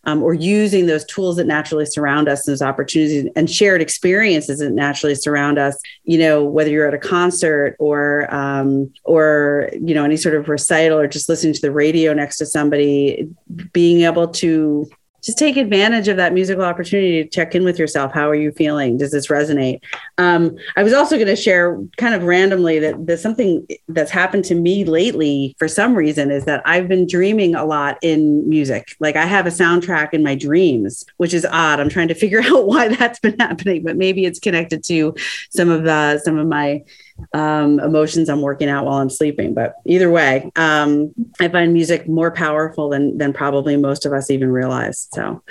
um, 0.05 0.21
or 0.23 0.33
using 0.33 0.85
those 0.85 1.05
tools 1.05 1.37
that 1.37 1.47
naturally 1.47 1.85
surround 1.85 2.27
us, 2.27 2.45
those 2.45 2.61
opportunities 2.61 3.29
and 3.35 3.49
shared 3.49 3.81
experiences 3.81 4.59
that 4.59 4.71
naturally 4.71 5.15
surround 5.15 5.57
us. 5.57 5.77
You 6.03 6.17
know, 6.17 6.43
whether 6.43 6.69
you're 6.69 6.87
at 6.87 6.93
a 6.93 6.99
concert 6.99 7.75
or 7.79 8.33
um, 8.33 8.93
or 9.03 9.69
you 9.73 9.95
know 9.95 10.03
any 10.03 10.17
sort 10.17 10.35
of 10.35 10.47
recital 10.49 10.99
or 10.99 11.07
just 11.07 11.29
listening 11.29 11.53
to 11.53 11.61
the 11.61 11.71
radio 11.71 12.13
next 12.13 12.37
to 12.37 12.45
somebody, 12.45 13.27
being 13.73 14.01
able 14.01 14.27
to 14.27 14.89
just 15.25 15.39
take 15.39 15.57
advantage 15.57 16.07
of 16.07 16.17
that 16.17 16.33
musical 16.33 16.63
opportunity 16.63 17.23
to 17.23 17.29
check 17.29 17.55
in 17.55 17.63
with 17.63 17.79
yourself. 17.79 18.13
How 18.13 18.29
are 18.29 18.35
you 18.35 18.51
feeling? 18.51 18.97
Does 18.97 19.11
this 19.11 19.27
resonate? 19.27 19.81
Um, 20.19 20.55
I 20.75 20.83
was 20.83 20.93
also 20.93 21.15
going 21.15 21.27
to 21.27 21.35
share 21.35 21.81
kind 21.97 22.13
of 22.13 22.23
randomly 22.23 22.77
that 22.79 23.07
there's 23.07 23.23
something 23.23 23.65
that's 23.87 24.11
happened 24.11 24.45
to 24.45 24.55
me 24.55 24.85
lately 24.85 25.55
for 25.57 25.67
some 25.67 25.95
reason 25.95 26.29
is 26.29 26.45
that 26.45 26.61
I've 26.65 26.87
been 26.87 27.07
dreaming 27.07 27.55
a 27.55 27.65
lot 27.65 27.97
in 28.03 28.47
music. 28.47 28.95
Like 28.99 29.15
I 29.15 29.25
have 29.25 29.47
a 29.47 29.49
soundtrack 29.49 30.13
in 30.13 30.21
my 30.21 30.35
dreams, 30.35 31.03
which 31.17 31.33
is 31.33 31.43
odd. 31.43 31.79
I'm 31.79 31.89
trying 31.89 32.09
to 32.09 32.15
figure 32.15 32.41
out 32.45 32.67
why 32.67 32.89
that's 32.89 33.19
been 33.19 33.39
happening, 33.39 33.83
but 33.83 33.97
maybe 33.97 34.25
it's 34.25 34.39
connected 34.39 34.83
to 34.85 35.15
some 35.49 35.69
of 35.69 35.83
the 35.83 36.19
some 36.19 36.37
of 36.37 36.47
my 36.47 36.83
um, 37.33 37.79
emotions 37.79 38.29
I'm 38.29 38.41
working 38.41 38.69
out 38.69 38.85
while 38.85 38.97
I'm 38.97 39.09
sleeping. 39.09 39.53
But 39.53 39.75
either 39.85 40.11
way, 40.11 40.51
um, 40.55 41.13
I 41.39 41.47
find 41.47 41.73
music 41.73 42.07
more 42.07 42.31
powerful 42.31 42.89
than 42.89 43.17
than 43.17 43.33
probably 43.33 43.77
most 43.77 44.05
of 44.05 44.13
us 44.13 44.29
even 44.29 44.51
realize. 44.51 45.07
So, 45.13 45.41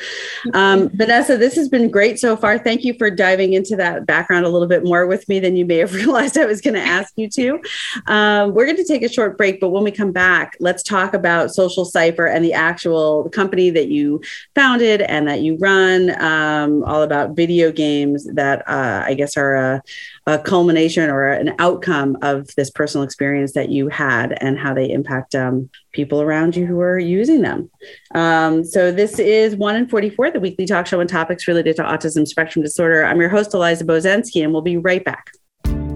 um, 0.52 0.90
Vanessa, 0.94 1.36
this 1.36 1.56
has 1.56 1.68
been 1.68 1.90
great 1.90 2.18
so 2.18 2.36
far. 2.36 2.58
Thank 2.58 2.84
you 2.84 2.94
for 2.94 3.10
diving 3.10 3.54
into 3.54 3.76
that 3.76 4.06
background 4.06 4.46
a 4.46 4.48
little 4.48 4.68
bit 4.68 4.84
more 4.84 5.06
with 5.06 5.28
me 5.28 5.40
than 5.40 5.56
you 5.56 5.64
may 5.64 5.78
have 5.78 5.94
realized 5.94 6.38
I 6.38 6.46
was 6.46 6.60
going 6.60 6.74
to 6.74 6.80
ask 6.80 7.12
you 7.16 7.28
to. 7.30 7.60
Um, 8.06 8.54
we're 8.54 8.66
going 8.66 8.76
to 8.76 8.84
take 8.84 9.02
a 9.02 9.08
short 9.08 9.36
break, 9.36 9.60
but 9.60 9.70
when 9.70 9.84
we 9.84 9.90
come 9.90 10.12
back, 10.12 10.56
let's 10.60 10.82
talk 10.82 11.14
about 11.14 11.50
Social 11.50 11.84
Cipher 11.84 12.26
and 12.26 12.44
the 12.44 12.52
actual 12.52 13.28
company 13.30 13.70
that 13.70 13.88
you 13.88 14.22
founded 14.54 15.02
and 15.02 15.28
that 15.28 15.40
you 15.40 15.56
run. 15.58 16.10
Um, 16.22 16.84
all 16.84 17.02
about 17.02 17.36
video 17.36 17.72
games 17.72 18.24
that 18.34 18.68
uh, 18.68 19.02
I 19.06 19.14
guess 19.14 19.36
are 19.36 19.54
a, 19.54 19.82
a 20.26 20.38
culmination 20.38 21.10
or 21.10 21.26
an 21.26 21.54
outcome 21.58 22.16
of 22.22 22.48
this 22.56 22.70
personal 22.70 23.04
experience 23.04 23.52
that 23.52 23.68
you 23.68 23.88
had 23.88 24.36
and 24.40 24.58
how 24.58 24.72
they 24.72 24.90
impact 24.90 25.34
um, 25.34 25.68
people 25.92 26.22
around 26.22 26.56
you 26.56 26.66
who 26.66 26.80
are 26.80 26.98
using 26.98 27.42
them. 27.42 27.70
Um, 28.14 28.64
so, 28.64 28.90
this 28.90 29.18
is 29.18 29.54
1 29.54 29.76
in 29.76 29.88
44, 29.88 30.30
the 30.30 30.40
weekly 30.40 30.66
talk 30.66 30.86
show 30.86 31.00
on 31.00 31.06
topics 31.06 31.46
related 31.46 31.76
to 31.76 31.82
autism 31.82 32.26
spectrum 32.26 32.62
disorder. 32.62 33.04
I'm 33.04 33.20
your 33.20 33.28
host, 33.28 33.52
Eliza 33.52 33.84
Bozensky, 33.84 34.42
and 34.42 34.52
we'll 34.52 34.62
be 34.62 34.78
right 34.78 35.04
back. 35.04 35.30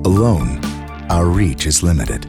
Alone, 0.05 0.63
our 1.11 1.27
reach 1.27 1.67
is 1.67 1.83
limited. 1.83 2.27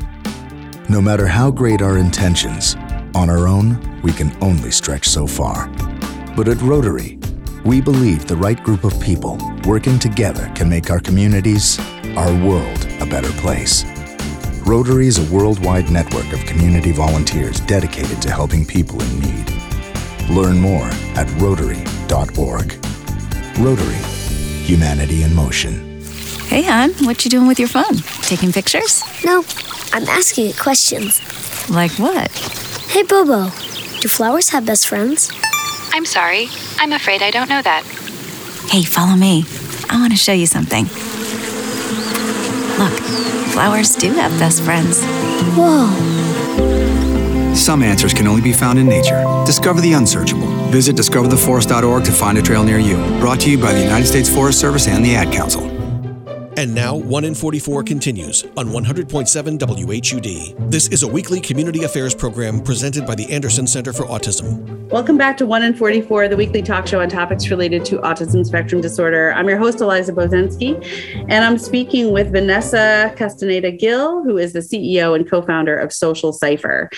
No 0.89 1.01
matter 1.01 1.27
how 1.27 1.51
great 1.51 1.81
our 1.81 1.97
intentions, 1.97 2.75
on 3.13 3.29
our 3.29 3.47
own, 3.47 4.01
we 4.01 4.13
can 4.13 4.35
only 4.41 4.71
stretch 4.71 5.07
so 5.07 5.27
far. 5.27 5.67
But 6.35 6.47
at 6.47 6.61
Rotary, 6.61 7.19
we 7.65 7.81
believe 7.81 8.27
the 8.27 8.35
right 8.35 8.61
group 8.63 8.83
of 8.83 8.99
people 8.99 9.37
working 9.65 9.99
together 9.99 10.51
can 10.55 10.69
make 10.69 10.89
our 10.89 10.99
communities, 10.99 11.79
our 12.15 12.33
world, 12.45 12.85
a 12.99 13.05
better 13.05 13.31
place. 13.33 13.83
Rotary 14.65 15.07
is 15.07 15.17
a 15.17 15.33
worldwide 15.33 15.89
network 15.89 16.31
of 16.31 16.45
community 16.45 16.91
volunteers 16.91 17.59
dedicated 17.61 18.21
to 18.21 18.31
helping 18.31 18.65
people 18.65 19.01
in 19.01 19.19
need. 19.19 19.51
Learn 20.29 20.59
more 20.59 20.89
at 21.15 21.29
Rotary.org. 21.41 22.85
Rotary, 23.57 24.03
humanity 24.63 25.23
in 25.23 25.33
motion. 25.33 26.01
Hey, 26.47 26.63
hon, 26.63 26.91
what 27.05 27.25
you 27.25 27.31
doing 27.31 27.47
with 27.47 27.59
your 27.59 27.67
phone? 27.67 27.95
Taking 28.21 28.51
pictures? 28.51 29.03
No, 29.23 29.43
I'm 29.91 30.07
asking 30.07 30.49
it 30.49 30.57
questions. 30.57 31.19
Like 31.69 31.91
what? 31.93 32.31
Hey, 32.89 33.03
Bobo, 33.03 33.45
do 33.99 34.07
flowers 34.07 34.49
have 34.49 34.65
best 34.65 34.87
friends? 34.87 35.31
I'm 35.91 36.05
sorry. 36.05 36.47
I'm 36.77 36.93
afraid 36.93 37.21
I 37.21 37.31
don't 37.31 37.49
know 37.49 37.61
that. 37.61 37.83
Hey, 38.69 38.83
follow 38.83 39.15
me. 39.15 39.45
I 39.89 39.99
want 39.99 40.13
to 40.13 40.17
show 40.17 40.33
you 40.33 40.45
something. 40.45 40.85
Look, 42.77 42.93
flowers 43.51 43.95
do 43.95 44.13
have 44.13 44.31
best 44.39 44.63
friends. 44.63 45.03
Whoa. 45.55 45.89
Some 47.55 47.83
answers 47.83 48.13
can 48.13 48.27
only 48.27 48.41
be 48.41 48.53
found 48.53 48.79
in 48.79 48.87
nature. 48.87 49.23
Discover 49.45 49.81
the 49.81 49.93
unsearchable. 49.93 50.47
Visit 50.69 50.95
discovertheforest.org 50.95 52.05
to 52.05 52.11
find 52.11 52.37
a 52.37 52.41
trail 52.41 52.63
near 52.63 52.79
you. 52.79 52.95
Brought 53.19 53.41
to 53.41 53.51
you 53.51 53.57
by 53.57 53.73
the 53.73 53.81
United 53.81 54.05
States 54.05 54.29
Forest 54.33 54.59
Service 54.59 54.87
and 54.87 55.03
the 55.03 55.15
Ad 55.15 55.33
Council. 55.33 55.68
And 56.59 56.75
now, 56.75 56.93
1 56.93 57.23
in 57.23 57.35
44 57.35 57.83
continues 57.83 58.43
on 58.57 58.67
100.7 58.67 59.57
WHUD. 59.57 60.69
This 60.69 60.89
is 60.89 61.03
a 61.03 61.07
weekly 61.07 61.39
community 61.39 61.85
affairs 61.85 62.13
program 62.13 62.59
presented 62.59 63.05
by 63.05 63.15
the 63.15 63.31
Anderson 63.31 63.65
Center 63.65 63.93
for 63.93 64.03
Autism. 64.03 64.79
Welcome 64.89 65.17
back 65.17 65.37
to 65.37 65.45
1 65.45 65.63
in 65.63 65.73
44, 65.73 66.27
the 66.27 66.35
weekly 66.35 66.61
talk 66.61 66.85
show 66.85 66.99
on 66.99 67.07
topics 67.07 67.49
related 67.49 67.85
to 67.85 67.99
autism 67.99 68.45
spectrum 68.45 68.81
disorder. 68.81 69.31
I'm 69.33 69.47
your 69.47 69.57
host, 69.57 69.79
Eliza 69.79 70.11
Bozensky, 70.11 70.83
and 71.29 71.45
I'm 71.45 71.57
speaking 71.57 72.11
with 72.11 72.33
Vanessa 72.33 73.13
Castaneda 73.15 73.71
Gill, 73.71 74.21
who 74.23 74.37
is 74.37 74.51
the 74.51 74.59
CEO 74.59 75.15
and 75.15 75.29
co 75.29 75.41
founder 75.41 75.77
of 75.77 75.93
Social 75.93 76.33
Cipher. 76.33 76.89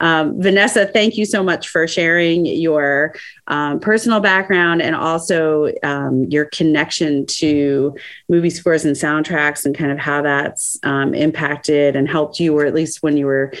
Um, 0.00 0.40
Vanessa, 0.40 0.86
thank 0.86 1.18
you 1.18 1.26
so 1.26 1.42
much 1.42 1.68
for 1.68 1.86
sharing 1.86 2.46
your 2.46 3.14
um, 3.48 3.80
personal 3.80 4.20
background 4.20 4.80
and 4.80 4.94
also 4.94 5.72
um, 5.82 6.24
your 6.30 6.44
connection 6.46 7.26
to 7.26 7.96
movie 8.28 8.48
scores 8.48 8.84
and 8.84 8.96
soundtracks 9.10 9.64
and 9.64 9.76
kind 9.76 9.92
of 9.92 9.98
how 9.98 10.22
that's 10.22 10.78
um, 10.82 11.14
impacted 11.14 11.96
and 11.96 12.08
helped 12.08 12.38
you, 12.40 12.56
or 12.56 12.64
at 12.64 12.74
least 12.74 13.02
when 13.02 13.16
you 13.16 13.26
were 13.26 13.52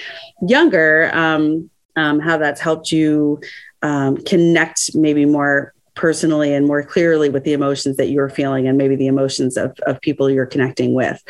younger, 0.46 1.10
um, 1.14 1.70
um, 1.96 2.20
how 2.20 2.38
that's 2.38 2.60
helped 2.60 2.92
you 2.92 3.40
um, 3.82 4.16
connect 4.18 4.94
maybe 4.94 5.24
more 5.24 5.72
personally 5.94 6.54
and 6.54 6.66
more 6.66 6.82
clearly 6.82 7.28
with 7.28 7.44
the 7.44 7.52
emotions 7.52 7.96
that 7.96 8.08
you're 8.08 8.30
feeling 8.30 8.66
and 8.66 8.78
maybe 8.78 8.96
the 8.96 9.06
emotions 9.06 9.56
of, 9.56 9.76
of 9.86 10.00
people 10.00 10.30
you're 10.30 10.46
connecting 10.46 10.94
with. 10.94 11.20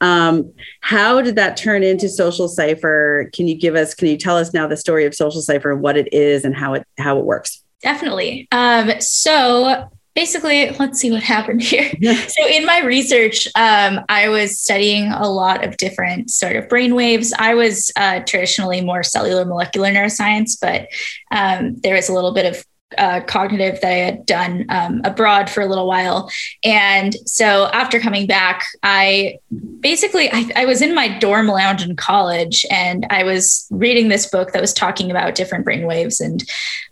Um, 0.00 0.52
how 0.80 1.20
did 1.20 1.36
that 1.36 1.56
turn 1.56 1.82
into 1.82 2.08
Social 2.08 2.46
Cipher? 2.46 3.30
Can 3.32 3.48
you 3.48 3.56
give 3.56 3.74
us, 3.74 3.94
can 3.94 4.08
you 4.08 4.16
tell 4.16 4.36
us 4.36 4.52
now 4.52 4.66
the 4.68 4.76
story 4.76 5.04
of 5.04 5.14
Social 5.14 5.40
Cipher, 5.40 5.72
and 5.72 5.80
what 5.80 5.96
it 5.96 6.12
is 6.12 6.44
and 6.44 6.54
how 6.54 6.74
it 6.74 6.86
how 6.98 7.18
it 7.18 7.24
works? 7.24 7.62
Definitely. 7.82 8.46
Um, 8.52 9.00
so 9.00 9.90
basically, 10.20 10.68
let's 10.72 11.00
see 11.00 11.10
what 11.10 11.22
happened 11.22 11.62
here. 11.62 11.90
so, 12.28 12.46
in 12.46 12.66
my 12.66 12.80
research, 12.80 13.48
um, 13.54 14.00
I 14.10 14.28
was 14.28 14.60
studying 14.60 15.10
a 15.10 15.26
lot 15.30 15.64
of 15.64 15.78
different 15.78 16.30
sort 16.30 16.56
of 16.56 16.68
brain 16.68 16.94
waves. 16.94 17.32
I 17.38 17.54
was 17.54 17.90
uh, 17.96 18.20
traditionally 18.20 18.82
more 18.82 19.02
cellular 19.02 19.46
molecular 19.46 19.88
neuroscience, 19.88 20.58
but 20.60 20.88
um, 21.30 21.76
there 21.76 21.94
was 21.94 22.10
a 22.10 22.12
little 22.12 22.34
bit 22.34 22.44
of 22.44 22.62
uh, 22.98 23.20
cognitive 23.26 23.80
that 23.80 23.92
I 23.92 23.96
had 23.96 24.26
done 24.26 24.66
um, 24.68 25.00
abroad 25.04 25.48
for 25.48 25.60
a 25.60 25.66
little 25.66 25.86
while. 25.86 26.30
And 26.64 27.14
so 27.26 27.66
after 27.72 28.00
coming 28.00 28.26
back, 28.26 28.64
I 28.82 29.38
basically 29.80 30.30
I, 30.32 30.50
I, 30.56 30.64
was 30.64 30.82
in 30.82 30.94
my 30.94 31.18
dorm 31.18 31.46
lounge 31.46 31.84
in 31.84 31.96
college, 31.96 32.66
and 32.70 33.06
I 33.10 33.24
was 33.24 33.66
reading 33.70 34.08
this 34.08 34.28
book 34.28 34.52
that 34.52 34.60
was 34.60 34.72
talking 34.72 35.10
about 35.10 35.34
different 35.34 35.64
brain 35.64 35.86
waves, 35.86 36.20
and 36.20 36.42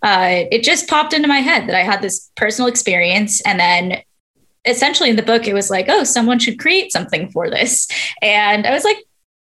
uh, 0.03 0.45
it 0.51 0.63
just 0.63 0.89
popped 0.89 1.13
into 1.13 1.29
my 1.29 1.41
head 1.41 1.69
that 1.69 1.75
I 1.75 1.83
had 1.83 2.03
this 2.03 2.31
personal 2.37 2.69
experience, 2.69 3.41
and 3.43 3.59
then. 3.59 4.03
Essentially, 4.65 5.09
in 5.09 5.17
the 5.17 5.23
book, 5.23 5.47
it 5.47 5.55
was 5.55 5.71
like, 5.71 5.87
oh, 5.89 6.05
someone 6.05 6.39
should 6.39 6.59
create 6.59 6.93
something 6.93 7.31
for 7.31 7.49
this. 7.49 7.89
And 8.21 8.67
I 8.67 8.73
was 8.73 8.85
like, 8.85 8.99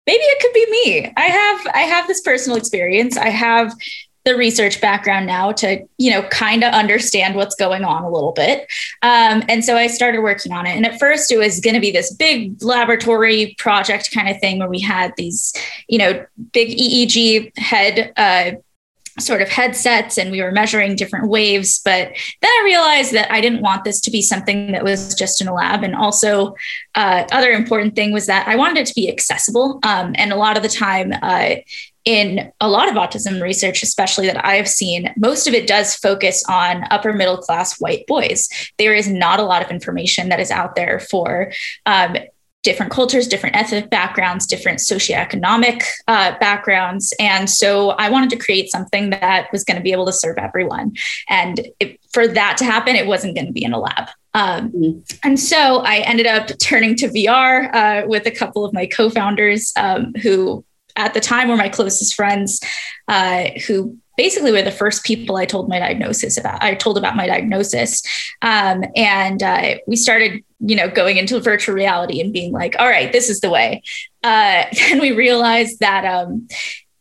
maybe 0.07 0.23
it 0.23 0.41
could 0.41 0.53
be 0.53 0.71
me. 0.71 1.13
I 1.17 1.23
have 1.23 1.67
I 1.75 1.81
have 1.81 2.07
this 2.07 2.21
personal 2.21 2.59
experience. 2.59 3.17
I 3.17 3.31
have 3.31 3.73
the 4.25 4.35
research 4.37 4.81
background 4.81 5.26
now 5.26 5.52
to 5.52 5.87
you 5.99 6.11
know 6.11 6.23
kind 6.28 6.64
of 6.64 6.73
understand 6.73 7.35
what's 7.35 7.54
going 7.54 7.85
on 7.85 8.02
a 8.02 8.11
little 8.11 8.33
bit. 8.33 8.61
Um, 9.02 9.43
and 9.49 9.64
so 9.64 9.76
i 9.76 9.87
started 9.87 10.21
working 10.21 10.52
on 10.52 10.66
it. 10.66 10.76
And 10.76 10.87
at 10.87 10.99
first 10.99 11.31
it 11.31 11.37
was 11.37 11.61
going 11.61 11.75
to 11.75 11.81
be 11.81 11.90
this 11.90 12.12
big 12.12 12.62
laboratory 12.62 13.54
project 13.59 14.11
kind 14.12 14.28
of 14.28 14.38
thing 14.40 14.59
where 14.59 14.69
we 14.69 14.81
had 14.81 15.12
these 15.16 15.52
you 15.88 15.99
know 15.99 16.25
big 16.52 16.71
eeg 16.71 17.57
head 17.59 18.12
uh, 18.16 18.52
sort 19.21 19.43
of 19.43 19.49
headsets 19.49 20.19
and 20.19 20.33
we 20.33 20.43
were 20.43 20.50
measuring 20.50 20.97
different 20.97 21.28
waves. 21.28 21.81
But 21.85 22.09
then 22.40 22.50
i 22.50 22.62
realized 22.64 23.12
that 23.12 23.31
i 23.31 23.40
didn't 23.43 23.61
want 23.61 23.85
this 23.85 24.00
to 24.00 24.11
be 24.11 24.23
something 24.23 24.73
that 24.73 24.83
was 24.83 25.14
just 25.14 25.43
in 25.43 25.49
a 25.49 25.54
lab. 25.54 25.85
And 25.85 25.95
also 25.95 26.54
uh, 26.95 27.25
other 27.31 27.50
important 27.50 27.95
thing 27.95 28.11
was 28.11 28.26
that 28.26 28.49
i 28.49 28.57
wanted 28.57 28.78
it 28.78 28.87
to 28.87 28.95
be 28.95 29.11
accessible. 29.11 29.81
Um, 29.83 30.14
and 30.16 30.33
a 30.33 30.37
lot 30.37 30.57
of 30.57 30.62
the 30.62 30.69
time 30.71 31.12
uh, 31.21 31.57
in 32.05 32.53
a 32.61 32.69
lot 32.69 32.89
of 32.89 32.95
autism 32.95 33.41
research, 33.41 33.83
especially 33.83 34.27
that 34.27 34.45
I 34.45 34.55
have 34.57 34.69
seen, 34.69 35.13
most 35.17 35.47
of 35.47 35.55
it 35.55 35.67
does 35.67 35.95
focus 35.95 36.45
on 36.49 36.85
upper 36.91 37.13
middle 37.13 37.39
class 37.39 37.81
white 37.81 38.07
boys. 38.07 38.49
There 38.79 38.95
is 38.95 39.09
not 39.09 39.41
a 39.41 39.45
lot 39.45 39.65
of 39.65 39.71
information 39.71 40.29
that 40.29 40.41
is 40.41 40.51
out 40.51 40.77
there 40.77 41.01
for 41.01 41.53
um, 41.87 42.17
different 42.65 42.91
cultures, 42.91 43.29
different 43.29 43.55
ethnic 43.55 43.91
backgrounds, 43.91 44.47
different 44.47 44.81
socioeconomic 44.81 45.83
uh, 46.09 46.37
backgrounds. 46.39 47.15
And 47.21 47.49
so 47.49 47.91
I 47.91 48.09
wanted 48.09 48.31
to 48.31 48.37
create 48.37 48.71
something 48.71 49.11
that 49.11 49.49
was 49.53 49.65
going 49.65 49.77
to 49.77 49.83
be 49.83 49.93
able 49.93 50.07
to 50.07 50.13
serve 50.13 50.39
everyone. 50.39 50.95
And 51.29 51.61
it, 51.79 52.01
for 52.13 52.27
that 52.27 52.57
to 52.59 52.65
happen, 52.65 52.97
it 52.97 53.07
wasn't 53.07 53.37
going 53.37 53.47
to 53.47 53.53
be 53.53 53.65
in 53.65 53.75
a 53.75 53.79
lab. 53.79 54.09
Um, 54.33 54.71
mm-hmm. 54.71 54.99
And 55.23 55.39
so 55.39 55.81
I 55.81 55.99
ended 55.99 56.27
up 56.27 56.49
turning 56.59 56.97
to 56.97 57.09
VR 57.09 57.73
uh, 57.73 58.07
with 58.09 58.27
a 58.27 58.31
couple 58.31 58.65
of 58.65 58.73
my 58.73 58.87
co 58.87 59.11
founders 59.11 59.73
um, 59.77 60.13
who 60.23 60.65
at 60.97 61.15
the 61.15 61.21
time 61.21 61.49
were 61.49 61.57
my 61.57 61.69
closest 61.69 62.15
friends 62.15 62.61
uh, 63.09 63.47
who 63.67 63.97
basically 64.17 64.53
were 64.53 64.63
the 64.63 64.71
first 64.71 65.05
people 65.05 65.37
I 65.37 65.45
told 65.45 65.69
my 65.69 65.79
diagnosis 65.79 66.39
about. 66.39 66.63
I 66.63 66.75
told 66.75 66.97
about 66.99 67.17
my 67.17 67.27
diagnosis, 67.27 68.03
um, 68.43 68.85
and 68.95 69.43
uh, 69.43 69.77
we 69.87 69.97
started, 69.97 70.45
you 70.61 70.77
know, 70.77 70.89
going 70.89 71.17
into 71.17 71.41
virtual 71.41 71.75
reality 71.75 72.21
and 72.21 72.33
being 72.33 72.53
like, 72.53 72.77
"All 72.79 72.89
right, 72.89 73.13
this 73.13 73.29
is 73.29 73.41
the 73.41 73.51
way." 73.51 73.83
Uh, 74.23 74.65
and 74.91 75.01
we 75.01 75.13
realized 75.13 75.81
that 75.81 76.05
um, 76.05 76.49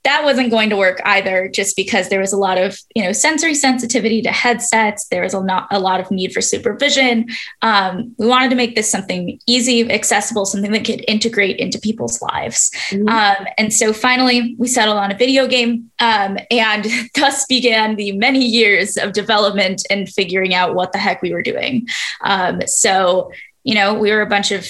that 0.04 0.24
wasn't 0.24 0.52
going 0.52 0.70
to 0.70 0.76
work 0.76 1.00
either, 1.06 1.48
just 1.48 1.76
because 1.76 2.10
there 2.10 2.20
was 2.20 2.34
a 2.34 2.38
lot 2.38 2.58
of 2.58 2.78
you 2.96 3.04
know 3.04 3.12
sensory 3.12 3.54
sensitivity 3.54 4.22
to 4.22 4.32
headsets. 4.32 5.08
There 5.08 5.24
was 5.24 5.34
a 5.34 5.44
not 5.44 5.68
a 5.72 5.80
lot 5.80 6.00
of 6.00 6.12
need 6.12 6.34
for 6.34 6.42
supervision. 6.42 7.28
Um, 7.62 8.14
we 8.18 8.28
wanted 8.28 8.50
to 8.50 8.56
make 8.56 8.76
this 8.76 8.92
something 8.92 9.40
easy, 9.48 9.90
accessible, 9.90 10.46
something 10.46 10.72
that 10.72 10.86
could 10.86 11.04
integrate 11.08 11.58
into 11.58 11.80
people's 11.80 12.22
lives. 12.22 12.72
Mm-hmm. 12.90 13.08
Um, 13.08 13.48
and 13.58 13.74
so 13.74 13.94
finally, 13.94 14.56
we 14.58 14.68
settled 14.68 14.98
on 14.98 15.12
a 15.12 15.18
video 15.18 15.48
game, 15.48 15.92
um, 16.00 16.38
and 16.52 16.86
thus 17.16 17.46
began 17.46 17.96
the 17.96 18.12
many 18.14 18.44
years 18.44 18.98
of 18.98 19.14
development 19.14 19.84
and 19.90 20.10
figuring 20.10 20.54
out 20.54 20.76
what 20.76 20.92
the 20.92 20.98
heck 20.98 21.22
we 21.22 21.32
were 21.32 21.44
doing. 21.44 21.88
Um, 22.22 22.62
so 22.66 23.32
you 23.64 23.76
know, 23.76 23.94
we 23.94 24.12
were 24.12 24.22
a 24.22 24.28
bunch 24.28 24.52
of 24.52 24.70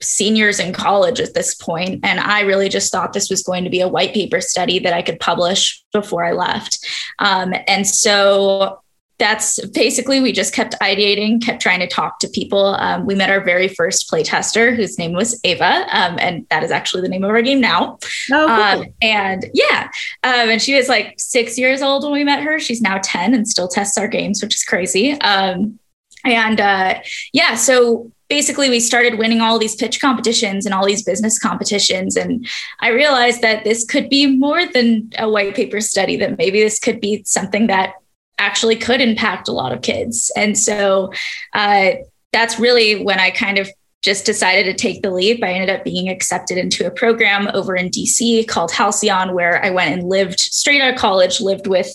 seniors 0.00 0.60
in 0.60 0.72
college 0.72 1.20
at 1.20 1.34
this 1.34 1.54
point 1.54 2.00
and 2.04 2.20
i 2.20 2.40
really 2.42 2.68
just 2.68 2.92
thought 2.92 3.12
this 3.12 3.30
was 3.30 3.42
going 3.42 3.64
to 3.64 3.70
be 3.70 3.80
a 3.80 3.88
white 3.88 4.14
paper 4.14 4.40
study 4.40 4.78
that 4.78 4.92
i 4.92 5.02
could 5.02 5.18
publish 5.18 5.84
before 5.92 6.24
i 6.24 6.32
left. 6.32 6.86
Um, 7.18 7.54
and 7.66 7.86
so 7.86 8.80
that's 9.18 9.58
basically 9.70 10.20
we 10.20 10.30
just 10.30 10.54
kept 10.54 10.76
ideating 10.80 11.42
kept 11.44 11.60
trying 11.60 11.80
to 11.80 11.88
talk 11.88 12.20
to 12.20 12.28
people. 12.28 12.66
Um, 12.76 13.04
we 13.04 13.16
met 13.16 13.30
our 13.30 13.42
very 13.42 13.66
first 13.66 14.08
playtester 14.08 14.76
whose 14.76 14.96
name 14.96 15.12
was 15.12 15.40
ava 15.42 15.86
um, 15.90 16.18
and 16.20 16.46
that 16.50 16.62
is 16.62 16.70
actually 16.70 17.02
the 17.02 17.08
name 17.08 17.24
of 17.24 17.30
our 17.30 17.42
game 17.42 17.60
now. 17.60 17.98
Oh, 18.32 18.46
cool. 18.46 18.82
Um, 18.82 18.86
and 19.02 19.44
yeah 19.54 19.88
um, 20.22 20.48
and 20.50 20.62
she 20.62 20.76
was 20.76 20.88
like 20.88 21.14
six 21.18 21.58
years 21.58 21.82
old 21.82 22.04
when 22.04 22.12
we 22.12 22.22
met 22.22 22.44
her. 22.44 22.60
She's 22.60 22.80
now 22.80 23.00
10 23.02 23.34
and 23.34 23.48
still 23.48 23.66
tests 23.66 23.98
our 23.98 24.08
games 24.08 24.40
which 24.40 24.54
is 24.54 24.62
crazy. 24.62 25.12
Um, 25.20 25.80
and 26.24 26.60
uh, 26.60 27.00
yeah 27.32 27.56
so 27.56 28.12
basically 28.28 28.68
we 28.68 28.80
started 28.80 29.18
winning 29.18 29.40
all 29.40 29.58
these 29.58 29.74
pitch 29.74 30.00
competitions 30.00 30.66
and 30.66 30.74
all 30.74 30.86
these 30.86 31.02
business 31.02 31.38
competitions 31.38 32.16
and 32.16 32.46
i 32.80 32.88
realized 32.88 33.42
that 33.42 33.64
this 33.64 33.84
could 33.84 34.08
be 34.08 34.26
more 34.26 34.66
than 34.66 35.10
a 35.18 35.28
white 35.28 35.54
paper 35.54 35.80
study 35.80 36.16
that 36.16 36.38
maybe 36.38 36.60
this 36.62 36.78
could 36.78 37.00
be 37.00 37.22
something 37.24 37.66
that 37.66 37.94
actually 38.38 38.76
could 38.76 39.00
impact 39.00 39.48
a 39.48 39.52
lot 39.52 39.72
of 39.72 39.82
kids 39.82 40.30
and 40.36 40.56
so 40.56 41.12
uh, 41.54 41.90
that's 42.32 42.58
really 42.58 43.02
when 43.02 43.18
i 43.18 43.30
kind 43.30 43.58
of 43.58 43.68
just 44.02 44.24
decided 44.24 44.64
to 44.64 44.74
take 44.74 45.02
the 45.02 45.10
leap. 45.10 45.42
I 45.42 45.52
ended 45.52 45.70
up 45.70 45.84
being 45.84 46.08
accepted 46.08 46.56
into 46.56 46.86
a 46.86 46.90
program 46.90 47.48
over 47.52 47.74
in 47.74 47.90
DC 47.90 48.46
called 48.46 48.70
Halcyon, 48.70 49.34
where 49.34 49.62
I 49.64 49.70
went 49.70 49.92
and 49.92 50.08
lived 50.08 50.38
straight 50.38 50.80
out 50.80 50.94
of 50.94 51.00
college, 51.00 51.40
lived 51.40 51.66
with 51.66 51.92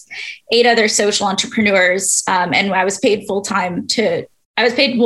eight 0.51 0.65
other 0.65 0.89
social 0.89 1.27
entrepreneurs, 1.27 2.21
um, 2.27 2.53
and 2.53 2.73
I 2.73 2.83
was 2.83 2.97
paid 2.99 3.25
full 3.25 3.41
time 3.41 3.87
to. 3.87 4.25
I 4.57 4.63
was 4.63 4.73
paid 4.73 4.99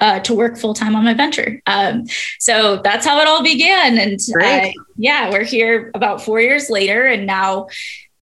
uh, 0.00 0.20
to 0.20 0.34
work 0.34 0.56
full 0.56 0.74
time 0.74 0.96
on 0.96 1.04
my 1.04 1.14
venture. 1.14 1.60
Um, 1.66 2.04
so 2.38 2.80
that's 2.82 3.06
how 3.06 3.20
it 3.20 3.28
all 3.28 3.42
began. 3.42 3.98
And 3.98 4.18
uh, 4.42 4.70
yeah, 4.96 5.30
we're 5.30 5.44
here 5.44 5.90
about 5.94 6.22
four 6.22 6.40
years 6.40 6.70
later, 6.70 7.06
and 7.06 7.26
now 7.26 7.68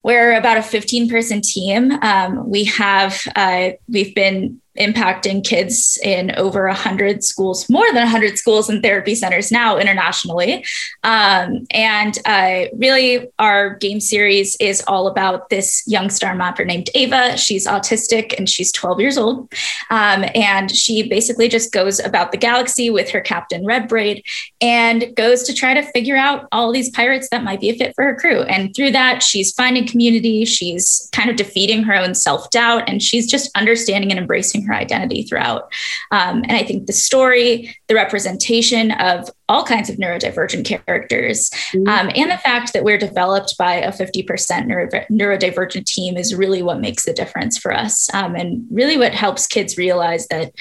we're 0.03 0.37
about 0.37 0.57
a 0.57 0.63
15 0.63 1.09
person 1.09 1.41
team. 1.43 1.93
Um, 2.03 2.49
we 2.49 2.65
have 2.65 3.21
uh, 3.37 3.71
we've 3.89 4.15
been 4.15 4.61
impacting 4.79 5.45
kids 5.45 5.99
in 6.03 6.31
over 6.37 6.67
100 6.67 7.25
schools, 7.25 7.69
more 7.69 7.87
than 7.89 8.03
100 8.03 8.39
schools 8.39 8.69
and 8.69 8.83
therapy 8.83 9.15
centers 9.15 9.51
now 9.51 9.77
internationally. 9.79 10.65
Um, 11.03 11.67
and 11.73 12.19
uh, 12.25 12.67
really, 12.77 13.29
our 13.39 13.75
game 13.77 14.01
series 14.01 14.57
is 14.61 14.83
all 14.87 15.09
about 15.09 15.49
this 15.51 15.83
young 15.87 16.11
star 16.11 16.35
mapper 16.35 16.65
named 16.65 16.89
Ava. 16.95 17.37
She's 17.37 17.67
autistic 17.67 18.37
and 18.39 18.49
she's 18.49 18.73
12 18.73 19.01
years 19.01 19.19
old. 19.19 19.53
Um, 19.91 20.25
and 20.35 20.71
she 20.75 21.09
basically 21.09 21.49
just 21.49 21.73
goes 21.73 21.99
about 22.01 22.31
the 22.31 22.39
galaxy 22.39 22.91
with 22.91 23.11
her 23.11 23.21
captain 23.21 23.65
Red 23.65 23.89
Braid 23.89 24.25
and 24.61 25.15
goes 25.17 25.43
to 25.45 25.55
try 25.55 25.75
to 25.75 25.83
figure 25.83 26.17
out 26.17 26.47
all 26.53 26.73
these 26.73 26.91
pirates 26.91 27.29
that 27.31 27.45
might 27.45 27.61
be 27.61 27.71
a 27.71 27.77
fit 27.77 27.95
for 27.95 28.05
her 28.05 28.15
crew. 28.15 28.43
And 28.43 28.75
through 28.75 28.93
that, 28.93 29.23
she's 29.23 29.53
finding 29.53 29.87
community, 29.87 30.45
she's 30.45 31.09
kind 31.13 31.31
of 31.31 31.37
defeating 31.37 31.83
her 31.85 31.95
own 31.95 32.15
self 32.15 32.51
doubt, 32.51 32.89
and 32.89 33.03
she's 33.03 33.31
just 33.31 33.51
understanding 33.57 34.11
and 34.11 34.21
embracing 34.21 34.60
her 34.63 34.71
her 34.71 34.77
identity 34.77 35.25
throughout. 35.25 35.73
Um, 36.11 36.43
and 36.45 36.53
I 36.53 36.63
think 36.63 36.87
the 36.87 36.93
story, 36.93 37.77
the 37.89 37.95
representation 37.95 38.93
of 38.93 39.29
all 39.49 39.65
kinds 39.65 39.91
of 39.91 39.97
neurodivergent 39.97 40.65
characters, 40.65 41.51
mm-hmm. 41.51 41.89
um, 41.89 42.11
and 42.15 42.31
the 42.31 42.39
fact 42.39 42.73
that 42.73 42.85
we're 42.85 42.99
developed 42.99 43.57
by 43.59 43.75
a 43.75 43.93
50% 43.93 44.67
neuro- 44.67 44.89
neurodivergent 45.11 45.85
team 45.85 46.17
is 46.17 46.35
really 46.35 46.63
what 46.63 46.81
makes 46.81 47.05
the 47.05 47.13
difference 47.13 47.59
for 47.59 47.75
us. 47.75 48.13
Um, 48.15 48.37
and 48.37 48.65
really 48.71 48.97
what 48.97 49.13
helps 49.13 49.47
kids 49.47 49.77
realize 49.77 50.27
that, 50.29 50.53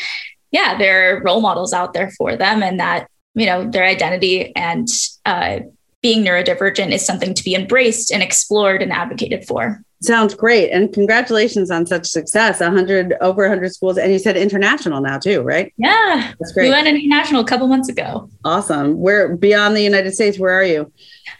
yeah, 0.51 0.77
there 0.77 1.15
are 1.15 1.23
role 1.23 1.41
models 1.41 1.73
out 1.73 1.93
there 1.93 2.09
for 2.11 2.35
them 2.35 2.63
and 2.63 2.79
that, 2.79 3.07
you 3.35 3.45
know, 3.45 3.69
their 3.69 3.85
identity 3.85 4.55
and 4.55 4.87
uh, 5.25 5.59
being 6.01 6.25
neurodivergent 6.25 6.91
is 6.91 7.05
something 7.05 7.35
to 7.35 7.43
be 7.43 7.53
embraced 7.53 8.11
and 8.11 8.23
explored 8.23 8.81
and 8.81 8.91
advocated 8.91 9.45
for. 9.45 9.83
Sounds 10.01 10.33
great. 10.33 10.69
And 10.71 10.93
congratulations 10.93 11.69
on 11.69 11.85
such 11.85 12.07
success. 12.07 12.61
100 12.61 13.15
over 13.19 13.43
100 13.43 13.73
schools 13.73 13.97
and 13.97 14.11
you 14.13 14.19
said 14.19 14.37
international 14.37 15.01
now 15.01 15.19
too, 15.19 15.41
right? 15.41 15.73
Yeah. 15.77 16.33
That's 16.39 16.53
great. 16.53 16.67
We 16.67 16.71
went 16.71 16.87
international 16.87 17.41
a 17.41 17.45
couple 17.45 17.67
months 17.67 17.89
ago. 17.89 18.29
Awesome. 18.45 18.97
Where 18.97 19.35
beyond 19.35 19.75
the 19.75 19.81
United 19.81 20.13
States, 20.13 20.39
where 20.39 20.53
are 20.53 20.63
you? 20.63 20.91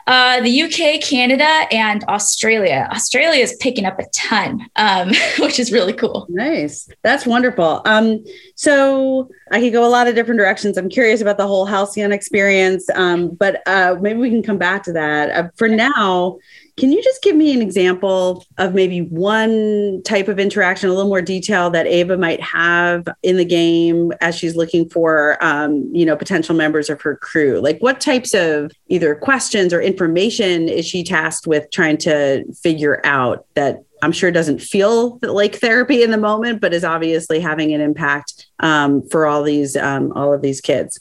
Uh, 0.08 0.42
the 0.42 0.62
UK, 0.64 1.02
Canada, 1.02 1.48
and 1.72 2.04
Australia. 2.06 2.88
Australia 2.92 3.42
is 3.42 3.56
picking 3.60 3.86
up 3.86 4.00
a 4.00 4.06
ton, 4.14 4.66
um, 4.76 5.12
which 5.40 5.60
is 5.60 5.72
really 5.72 5.94
cool. 5.94 6.28
Nice. 6.30 6.90
That's 7.02 7.26
wonderful. 7.26 7.82
Um, 7.86 8.24
so 8.56 9.30
I 9.52 9.62
could 9.62 9.72
go 9.72 9.86
a 9.86 9.90
lot 9.90 10.08
of 10.08 10.16
different 10.16 10.40
directions. 10.40 10.78
I'm 10.78 10.90
curious 10.90 11.22
about 11.22 11.38
the 11.38 11.48
whole 11.48 11.66
Halcyon 11.66 12.12
experience, 12.12 12.90
um, 12.96 13.30
but 13.30 13.62
uh, 13.68 13.96
maybe 14.02 14.20
we 14.20 14.30
can 14.30 14.44
come 14.44 14.58
back 14.58 14.84
to 14.84 14.94
that. 14.94 15.30
Uh, 15.30 15.50
for 15.56 15.68
now, 15.68 16.40
can 16.80 16.92
you 16.92 17.04
just 17.04 17.22
give 17.22 17.36
me 17.36 17.54
an 17.54 17.62
example 17.62 18.46
of 18.58 18.74
maybe 18.74 19.02
one 19.02 20.02
type 20.04 20.28
of 20.28 20.40
interaction, 20.40 20.90
a 20.90 20.94
little 20.94 21.10
more 21.10 21.22
detail 21.22 21.70
that 21.70 21.86
Ava 21.86 22.18
might 22.18 22.42
have 22.42 23.08
in 23.22 23.38
the 23.38 23.46
game 23.46 24.12
as 24.22 24.36
she's 24.36 24.56
looking 24.56 24.90
for, 24.90 25.38
um, 25.44 25.90
you 25.94 26.06
know, 26.06 26.16
potential 26.16 26.56
members 26.56 26.90
of 26.90 27.02
her 27.02 27.16
crew? 27.18 27.60
Like, 27.60 27.80
what 27.80 28.00
types 28.00 28.34
of 28.34 28.72
either 28.88 29.16
questions 29.16 29.74
or 29.74 29.82
information 29.82 30.70
is 30.70 30.86
she 30.86 31.04
tasked 31.04 31.48
with 31.48 31.70
trying 31.72 31.98
to 31.98 32.46
figure 32.54 33.02
out 33.04 33.46
that 33.56 33.84
I'm 34.02 34.14
sure 34.14 34.32
doesn't 34.32 34.60
feel 34.60 35.20
like 35.22 35.56
therapy 35.56 36.04
in 36.04 36.12
the 36.12 36.18
moment, 36.18 36.62
but 36.62 36.74
is 36.74 36.86
obviously 36.86 37.40
having 37.40 37.74
an 37.74 37.82
impact 37.82 38.48
um, 38.62 39.08
for 39.10 39.26
all 39.26 39.44
these 39.44 39.76
um, 39.76 40.14
all 40.14 40.34
of 40.34 40.42
these 40.42 40.62
kids. 40.62 41.00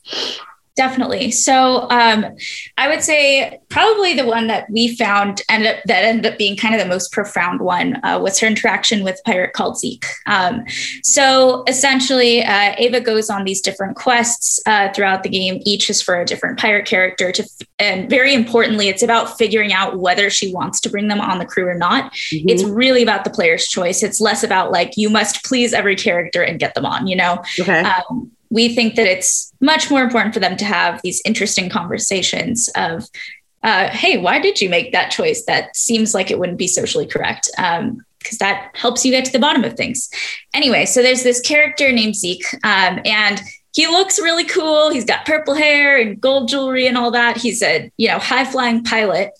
Definitely. 0.79 1.33
So 1.33 1.91
um, 1.91 2.25
I 2.77 2.87
would 2.87 3.03
say 3.03 3.59
probably 3.69 4.15
the 4.15 4.25
one 4.25 4.47
that 4.47 4.71
we 4.71 4.95
found 4.95 5.43
ended 5.51 5.75
up, 5.75 5.83
that 5.87 6.05
ended 6.05 6.33
up 6.33 6.39
being 6.39 6.57
kind 6.57 6.73
of 6.73 6.81
the 6.81 6.87
most 6.87 7.11
profound 7.11 7.61
one 7.61 7.99
uh, 8.05 8.21
was 8.23 8.39
her 8.39 8.47
interaction 8.47 9.03
with 9.03 9.19
a 9.19 9.23
pirate 9.29 9.55
called 9.55 9.77
Zeke. 9.77 10.07
Um, 10.27 10.63
so 11.03 11.65
essentially, 11.67 12.45
uh, 12.45 12.77
Ava 12.79 13.01
goes 13.01 13.29
on 13.29 13.43
these 13.43 13.61
different 13.61 13.97
quests 13.97 14.61
uh, 14.67 14.93
throughout 14.93 15.25
the 15.25 15.29
game. 15.29 15.61
Each 15.67 15.91
is 15.91 16.01
for 16.01 16.21
a 16.21 16.25
different 16.25 16.61
pirate 16.61 16.87
character. 16.87 17.33
To, 17.33 17.45
and 17.81 18.09
very 18.09 18.33
importantly, 18.33 18.87
it's 18.87 19.03
about 19.03 19.37
figuring 19.37 19.73
out 19.73 19.99
whether 19.99 20.31
she 20.31 20.55
wants 20.55 20.79
to 20.83 20.89
bring 20.89 21.09
them 21.09 21.21
on 21.21 21.41
the 21.41 21.45
crew 21.45 21.67
or 21.67 21.75
not. 21.75 22.13
Mm-hmm. 22.13 22.51
It's 22.51 22.63
really 22.63 23.03
about 23.03 23.25
the 23.25 23.31
player's 23.31 23.67
choice. 23.67 24.05
It's 24.05 24.21
less 24.21 24.45
about 24.45 24.71
like 24.71 24.93
you 24.97 25.11
must 25.11 25.45
please 25.45 25.73
every 25.73 25.97
character 25.97 26.41
and 26.41 26.61
get 26.61 26.77
them 26.77 26.87
on. 26.87 27.09
You 27.09 27.17
know. 27.17 27.43
Okay. 27.59 27.81
Um, 27.81 28.31
we 28.51 28.75
think 28.75 28.95
that 28.95 29.07
it's 29.07 29.53
much 29.61 29.91
more 29.91 30.03
important 30.03 30.35
for 30.35 30.41
them 30.41 30.57
to 30.57 30.65
have 30.65 31.01
these 31.03 31.21
interesting 31.25 31.69
conversations 31.69 32.69
of 32.75 33.05
uh, 33.63 33.89
hey 33.89 34.19
why 34.19 34.39
did 34.39 34.61
you 34.61 34.69
make 34.69 34.93
that 34.93 35.11
choice 35.11 35.45
that 35.47 35.75
seems 35.77 36.15
like 36.15 36.31
it 36.31 36.39
wouldn't 36.39 36.59
be 36.59 36.69
socially 36.69 37.07
correct? 37.07 37.51
Um, 37.59 38.05
because 38.19 38.39
that 38.39 38.73
helps 38.75 39.07
you 39.07 39.13
get 39.13 39.25
to 39.25 39.33
the 39.33 39.39
bottom 39.39 39.63
of 39.65 39.75
things. 39.75 40.09
Anyway 40.53 40.85
so 40.85 41.03
there's 41.03 41.23
this 41.23 41.41
character 41.41 41.93
named 41.93 42.17
zeke 42.17 42.47
um, 42.65 43.01
and 43.05 43.41
he 43.75 43.87
looks 43.87 44.19
really 44.19 44.45
cool. 44.45 44.91
He's 44.91 45.05
got 45.05 45.25
purple 45.25 45.55
hair 45.55 46.01
and 46.01 46.21
gold 46.21 46.49
jewelry 46.49 46.89
and 46.89 46.99
all 46.99 47.13
that. 47.13 47.37
He's 47.37 47.63
a 47.63 47.91
you 47.97 48.09
know 48.09 48.19
high 48.19 48.45
flying 48.45 48.83
pilot. 48.83 49.31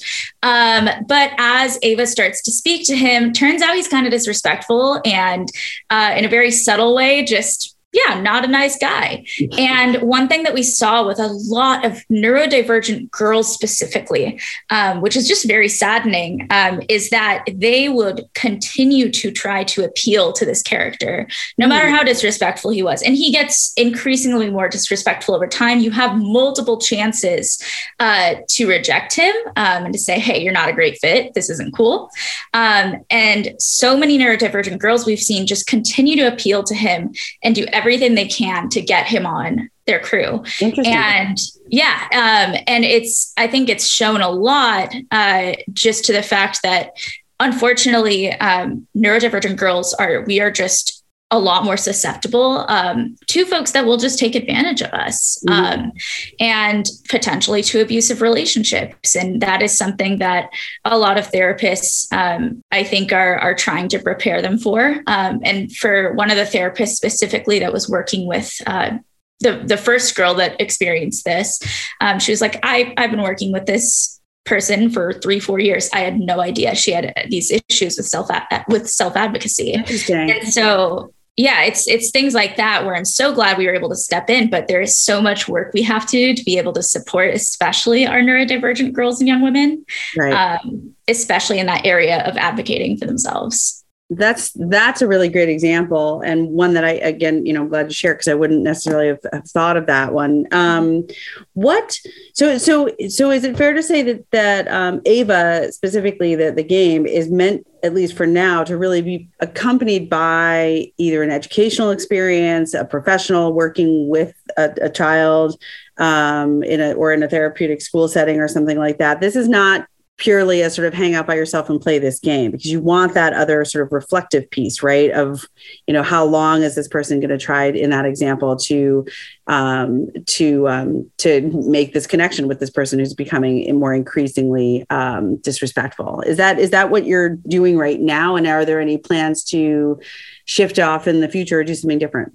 Um, 0.43 0.89
but 1.09 1.33
as 1.39 1.79
ava 1.83 2.07
starts 2.07 2.43
to 2.45 2.53
speak 2.53 2.87
to 2.87 2.97
him 2.97 3.33
turns 3.33 3.63
out 3.63 3.75
he's 3.75 3.89
kind 3.89 4.07
of 4.07 4.13
disrespectful 4.13 5.01
and 5.05 5.49
uh, 5.91 6.15
in 6.17 6.25
a 6.25 6.29
very 6.29 6.51
subtle 6.51 6.95
way 6.95 7.25
just 7.25 7.75
yeah, 7.93 8.21
not 8.21 8.45
a 8.45 8.49
nice 8.49 8.77
guy. 8.77 9.25
And 9.57 10.03
one 10.03 10.29
thing 10.29 10.43
that 10.43 10.53
we 10.53 10.63
saw 10.63 11.07
with 11.07 11.19
a 11.19 11.27
lot 11.27 11.87
of 11.87 12.05
neurodivergent 12.11 13.11
girls 13.11 13.53
specifically, 13.53 14.39
um, 14.69 15.01
which 15.01 15.17
is 15.17 15.27
just 15.27 15.49
very 15.49 15.69
saddening, 15.69 16.47
um, 16.51 16.83
is 16.91 17.09
that 17.11 17.45
they 17.51 17.89
would 17.89 18.29
continue 18.35 19.11
to 19.13 19.31
try 19.31 19.65
to 19.65 19.85
appeal 19.85 20.35
to 20.35 20.45
this 20.45 20.63
character, 20.63 21.27
no 21.57 21.65
mm. 21.65 21.71
matter 21.71 21.89
how 21.89 22.03
disrespectful 22.03 22.71
he 22.71 22.83
was. 22.83 23.03
And 23.03 23.17
he 23.17 23.33
gets 23.33 23.73
increasingly 23.79 24.51
more 24.51 24.69
disrespectful 24.69 25.35
over 25.35 25.47
time. 25.47 25.81
You 25.81 25.91
have 25.93 26.15
multiple 26.19 26.79
chances 26.79 27.59
uh, 28.01 28.35
to 28.51 28.69
reject 28.69 29.15
him 29.15 29.35
um, 29.57 29.87
and 29.87 29.95
to 29.95 29.99
say, 29.99 30.19
hey, 30.19 30.43
you're 30.43 30.53
not 30.53 30.69
a 30.69 30.75
great 30.75 30.99
fit. 31.01 31.33
This 31.33 31.49
isn't 31.49 31.75
cool. 31.75 32.11
Um, 32.53 32.97
and 33.09 33.55
so 33.59 33.97
many 33.97 34.19
neurodivergent 34.19 34.79
girls 34.79 35.07
we've 35.07 35.19
seen 35.19 35.47
just 35.47 35.67
continue 35.67 36.17
to 36.17 36.31
appeal 36.31 36.63
to 36.65 36.75
him 36.75 37.15
and 37.43 37.55
do 37.55 37.65
everything 37.79 38.15
they 38.15 38.27
can 38.27 38.69
to 38.71 38.81
get 38.81 39.07
him 39.07 39.25
on 39.25 39.71
their 39.87 40.01
crew. 40.01 40.45
Interesting. 40.61 40.95
And 40.95 41.39
yeah, 41.69 42.03
um, 42.13 42.61
and 42.67 42.85
it's 42.85 43.33
I 43.37 43.47
think 43.47 43.69
it's 43.69 43.87
shown 43.87 44.21
a 44.21 44.29
lot 44.29 44.95
uh, 45.11 45.53
just 45.73 46.05
to 46.07 46.13
the 46.13 46.23
fact 46.23 46.61
that 46.63 46.93
unfortunately 47.41 48.33
um, 48.33 48.87
neurodivergent 48.97 49.57
girls 49.57 49.95
are 49.95 50.23
we 50.23 50.41
are 50.41 50.51
just 50.51 50.98
a 51.31 51.39
lot 51.39 51.65
more 51.65 51.77
susceptible 51.77 52.65
um, 52.69 53.15
to 53.27 53.45
folks 53.45 53.73
that 53.73 53.85
will 53.85 53.99
just 53.99 54.19
take 54.19 54.35
advantage 54.35 54.81
of 54.81 54.91
us 54.93 55.43
mm-hmm. 55.47 55.81
um, 55.81 55.93
and 56.41 56.89
potentially 57.09 57.63
to 57.63 57.83
abusive 57.83 58.23
relationships. 58.23 59.15
And 59.15 59.43
that 59.43 59.61
is 59.61 59.77
something 59.77 60.19
that 60.19 60.51
a 60.87 60.97
lot 60.97 61.19
of 61.19 61.31
therapists, 61.31 62.11
um, 62.13 62.63
I 62.73 62.83
think, 62.83 63.13
are, 63.13 63.37
are 63.37 63.55
trying 63.55 63.89
to 63.89 63.99
prepare 63.99 64.41
them 64.41 64.59
for. 64.59 65.03
Um, 65.07 65.41
and 65.45 65.75
for 65.77 66.15
one 66.15 66.31
of 66.31 66.39
the 66.39 66.45
therapists 66.45 66.97
specifically 66.97 67.59
that 67.59 67.73
was 67.73 67.89
working 67.91 68.27
with 68.27 68.59
uh, 68.67 68.93
the, 69.41 69.63
the 69.65 69.77
first 69.77 70.17
girl 70.17 70.35
that 70.35 70.59
experienced 70.61 71.27
this, 71.27 71.61
um, 72.01 72.19
she 72.19 72.33
was 72.33 72.41
like, 72.41 72.59
I, 72.63 72.95
I've 72.97 73.11
been 73.11 73.23
working 73.23 73.53
with 73.53 73.67
this 73.67 74.15
person 74.47 74.89
for 74.89 75.13
three 75.13 75.39
four 75.39 75.59
years 75.59 75.91
i 75.93 75.99
had 75.99 76.19
no 76.19 76.41
idea 76.41 76.75
she 76.75 76.91
had 76.91 77.13
these 77.29 77.53
issues 77.69 77.99
with 77.99 78.07
self 78.07 78.31
with 78.69 78.89
self 78.89 79.15
advocacy 79.15 79.75
and 79.75 80.49
so 80.49 81.13
yeah, 81.39 81.63
it's 81.63 81.87
it's 81.87 82.11
things 82.11 82.35
like 82.35 82.57
that 82.57 82.85
where 82.85 82.97
I'm 82.97 83.05
so 83.05 83.33
glad 83.33 83.57
we 83.57 83.67
were 83.67 83.75
able 83.75 83.89
to 83.91 83.97
step 83.97 84.29
in, 84.29 84.51
but 84.51 84.67
there 84.67 84.81
is 84.81 84.99
so 84.99 85.23
much 85.23 85.49
work 85.49 85.73
we 85.73 85.83
have 85.83 86.05
to 86.07 86.11
do 86.11 86.35
to 86.35 86.45
be 86.45 86.59
able 86.59 86.73
to 86.73 86.83
support, 86.83 87.33
especially 87.33 88.07
our 88.09 88.21
neurodivergent 88.21 88.93
girls 88.93 89.21
and 89.21 89.29
young 89.29 89.41
women, 89.41 89.87
right. 90.17 90.33
um, 90.33 90.97
especially 91.07 91.61
in 91.61 91.67
that 91.67 91.87
area 91.87 92.25
of 92.25 92.37
advocating 92.37 92.99
for 92.99 93.07
themselves 93.07 93.85
that's 94.11 94.53
that's 94.53 95.03
a 95.03 95.07
really 95.07 95.29
great 95.29 95.51
example 95.51 96.23
and 96.23 96.49
one 96.49 96.73
that 96.73 96.85
i 96.85 96.93
again 96.93 97.45
you 97.45 97.53
know 97.53 97.61
I'm 97.61 97.69
glad 97.69 97.89
to 97.89 97.95
share 97.95 98.15
because 98.15 98.29
i 98.29 98.35
wouldn't 98.35 98.63
necessarily 98.63 99.09
have, 99.09 99.21
have, 99.33 99.47
thought 99.49 99.77
of 99.77 99.87
that 99.87 100.15
one. 100.15 100.47
Um 100.51 101.07
what 101.53 101.99
so 102.33 102.57
so 102.57 102.91
so 103.09 103.31
is 103.31 103.45
it 103.45 103.59
fair 103.59 103.75
to 103.75 103.83
say 103.83 104.03
that 104.03 104.31
that 104.31 104.69
um, 104.69 105.03
ava 105.05 105.71
specifically 105.73 106.35
the, 106.35 106.51
the 106.51 106.63
game 106.63 107.05
is 107.05 107.31
meant 107.31 107.67
at 107.83 107.95
least 107.95 108.17
for 108.17 108.27
now 108.27 108.65
to 108.65 108.79
really 108.79 109.03
be 109.03 109.29
accompanied 109.41 110.09
by 110.09 110.91
either 110.97 111.23
an 111.23 111.31
educational 111.31 111.91
experience 111.91 112.73
a 112.73 112.87
professional 112.87 113.53
working 113.53 114.09
with 114.09 114.35
a, 114.57 114.73
a 114.81 114.91
child 114.91 115.61
um, 115.99 116.63
in 116.63 116.81
a 116.81 116.93
or 116.93 117.13
in 117.13 117.23
a 117.23 117.29
therapeutic 117.29 117.83
school 117.83 118.09
setting 118.09 118.41
or 118.41 118.49
something 118.49 118.79
like 118.79 118.99
that? 118.99 119.21
This 119.21 119.37
is 119.37 119.49
not 119.49 119.87
purely 120.19 120.63
as 120.63 120.75
sort 120.75 120.87
of 120.87 120.93
hang 120.93 121.15
out 121.15 121.27
by 121.27 121.35
yourself 121.35 121.71
and 121.71 121.81
play 121.81 121.99
this 121.99 122.19
game 122.19 122.51
because 122.51 122.67
you 122.67 122.81
want 122.81 123.15
that 123.15 123.33
other 123.33 123.65
sort 123.65 123.87
of 123.87 123.93
reflective 123.93 124.51
piece 124.51 124.83
right 124.83 125.11
of 125.13 125.47
you 125.87 125.95
know 125.95 126.03
how 126.03 126.25
long 126.25 126.63
is 126.63 126.75
this 126.75 126.89
person 126.89 127.21
going 127.21 127.31
to 127.31 127.39
try 127.39 127.67
in 127.67 127.91
that 127.91 128.05
example 128.05 128.57
to 128.57 129.07
um, 129.47 130.09
to 130.27 130.69
um, 130.69 131.11
to 131.19 131.41
make 131.67 131.95
this 131.95 132.07
connection 132.07 132.49
with 132.49 132.61
this 132.61 132.69
person 132.69 132.99
who's 132.99 133.15
becoming 133.15 133.79
more 133.79 133.95
increasingly 133.95 134.85
um, 134.91 135.37
disrespectful? 135.37 136.21
Is 136.23 136.37
that 136.37 136.59
is 136.59 136.71
that 136.71 136.91
what 136.91 137.07
you're 137.07 137.37
doing 137.49 137.79
right 137.79 138.01
now? 138.01 138.37
And 138.37 138.47
are 138.47 138.65
there 138.65 138.81
any 138.81 138.99
plans 138.99 139.43
to 139.45 139.99
shift 140.45 140.79
off 140.79 141.07
in 141.07 141.21
the 141.21 141.29
future 141.29 141.61
or 141.61 141.65
do 141.65 141.75
something 141.75 141.99
different? 141.99 142.33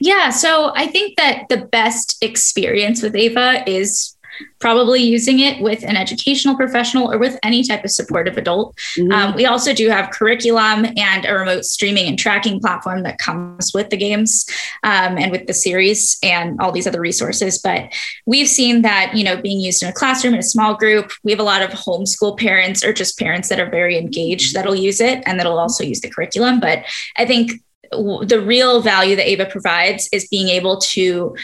Yeah 0.00 0.30
so 0.30 0.72
i 0.74 0.86
think 0.86 1.16
that 1.16 1.48
the 1.48 1.58
best 1.58 2.16
experience 2.22 3.02
with 3.02 3.14
ava 3.14 3.62
is 3.68 4.16
probably 4.60 5.02
using 5.02 5.40
it 5.40 5.60
with 5.62 5.82
an 5.82 5.96
educational 5.96 6.54
professional 6.54 7.10
or 7.10 7.18
with 7.18 7.38
any 7.42 7.64
type 7.64 7.84
of 7.84 7.90
supportive 7.90 8.36
adult. 8.36 8.76
Mm-hmm. 8.98 9.12
Um, 9.12 9.34
we 9.34 9.46
also 9.46 9.72
do 9.72 9.88
have 9.88 10.10
curriculum 10.10 10.86
and 10.96 11.24
a 11.24 11.34
remote 11.34 11.64
streaming 11.64 12.06
and 12.06 12.18
tracking 12.18 12.60
platform 12.60 13.02
that 13.04 13.18
comes 13.18 13.72
with 13.72 13.90
the 13.90 13.96
games 13.96 14.46
um, 14.82 15.16
and 15.18 15.32
with 15.32 15.46
the 15.46 15.54
series 15.54 16.18
and 16.22 16.60
all 16.60 16.72
these 16.72 16.86
other 16.86 17.00
resources. 17.00 17.58
But 17.58 17.92
we've 18.26 18.48
seen 18.48 18.82
that, 18.82 19.12
you 19.14 19.24
know, 19.24 19.40
being 19.40 19.60
used 19.60 19.82
in 19.82 19.88
a 19.88 19.92
classroom 19.92 20.34
in 20.34 20.40
a 20.40 20.44
small 20.44 20.74
group, 20.74 21.10
we 21.24 21.32
have 21.32 21.40
a 21.40 21.44
lot 21.44 21.62
of 21.62 21.70
homeschool 21.70 22.38
parents 22.38 22.84
or 22.84 22.92
just 22.92 23.18
parents 23.18 23.48
that 23.48 23.60
are 23.60 23.70
very 23.70 23.96
engaged 23.96 24.54
that'll 24.54 24.74
use 24.74 25.00
it 25.00 25.22
and 25.26 25.38
that'll 25.38 25.58
also 25.58 25.84
use 25.84 26.00
the 26.00 26.10
curriculum. 26.10 26.60
But 26.60 26.84
I 27.16 27.24
think 27.24 27.52
the 27.90 28.42
real 28.44 28.80
value 28.80 29.16
that 29.16 29.28
Ava 29.28 29.46
provides 29.46 30.08
is 30.12 30.28
being 30.28 30.48
able 30.48 30.78
to 30.78 31.34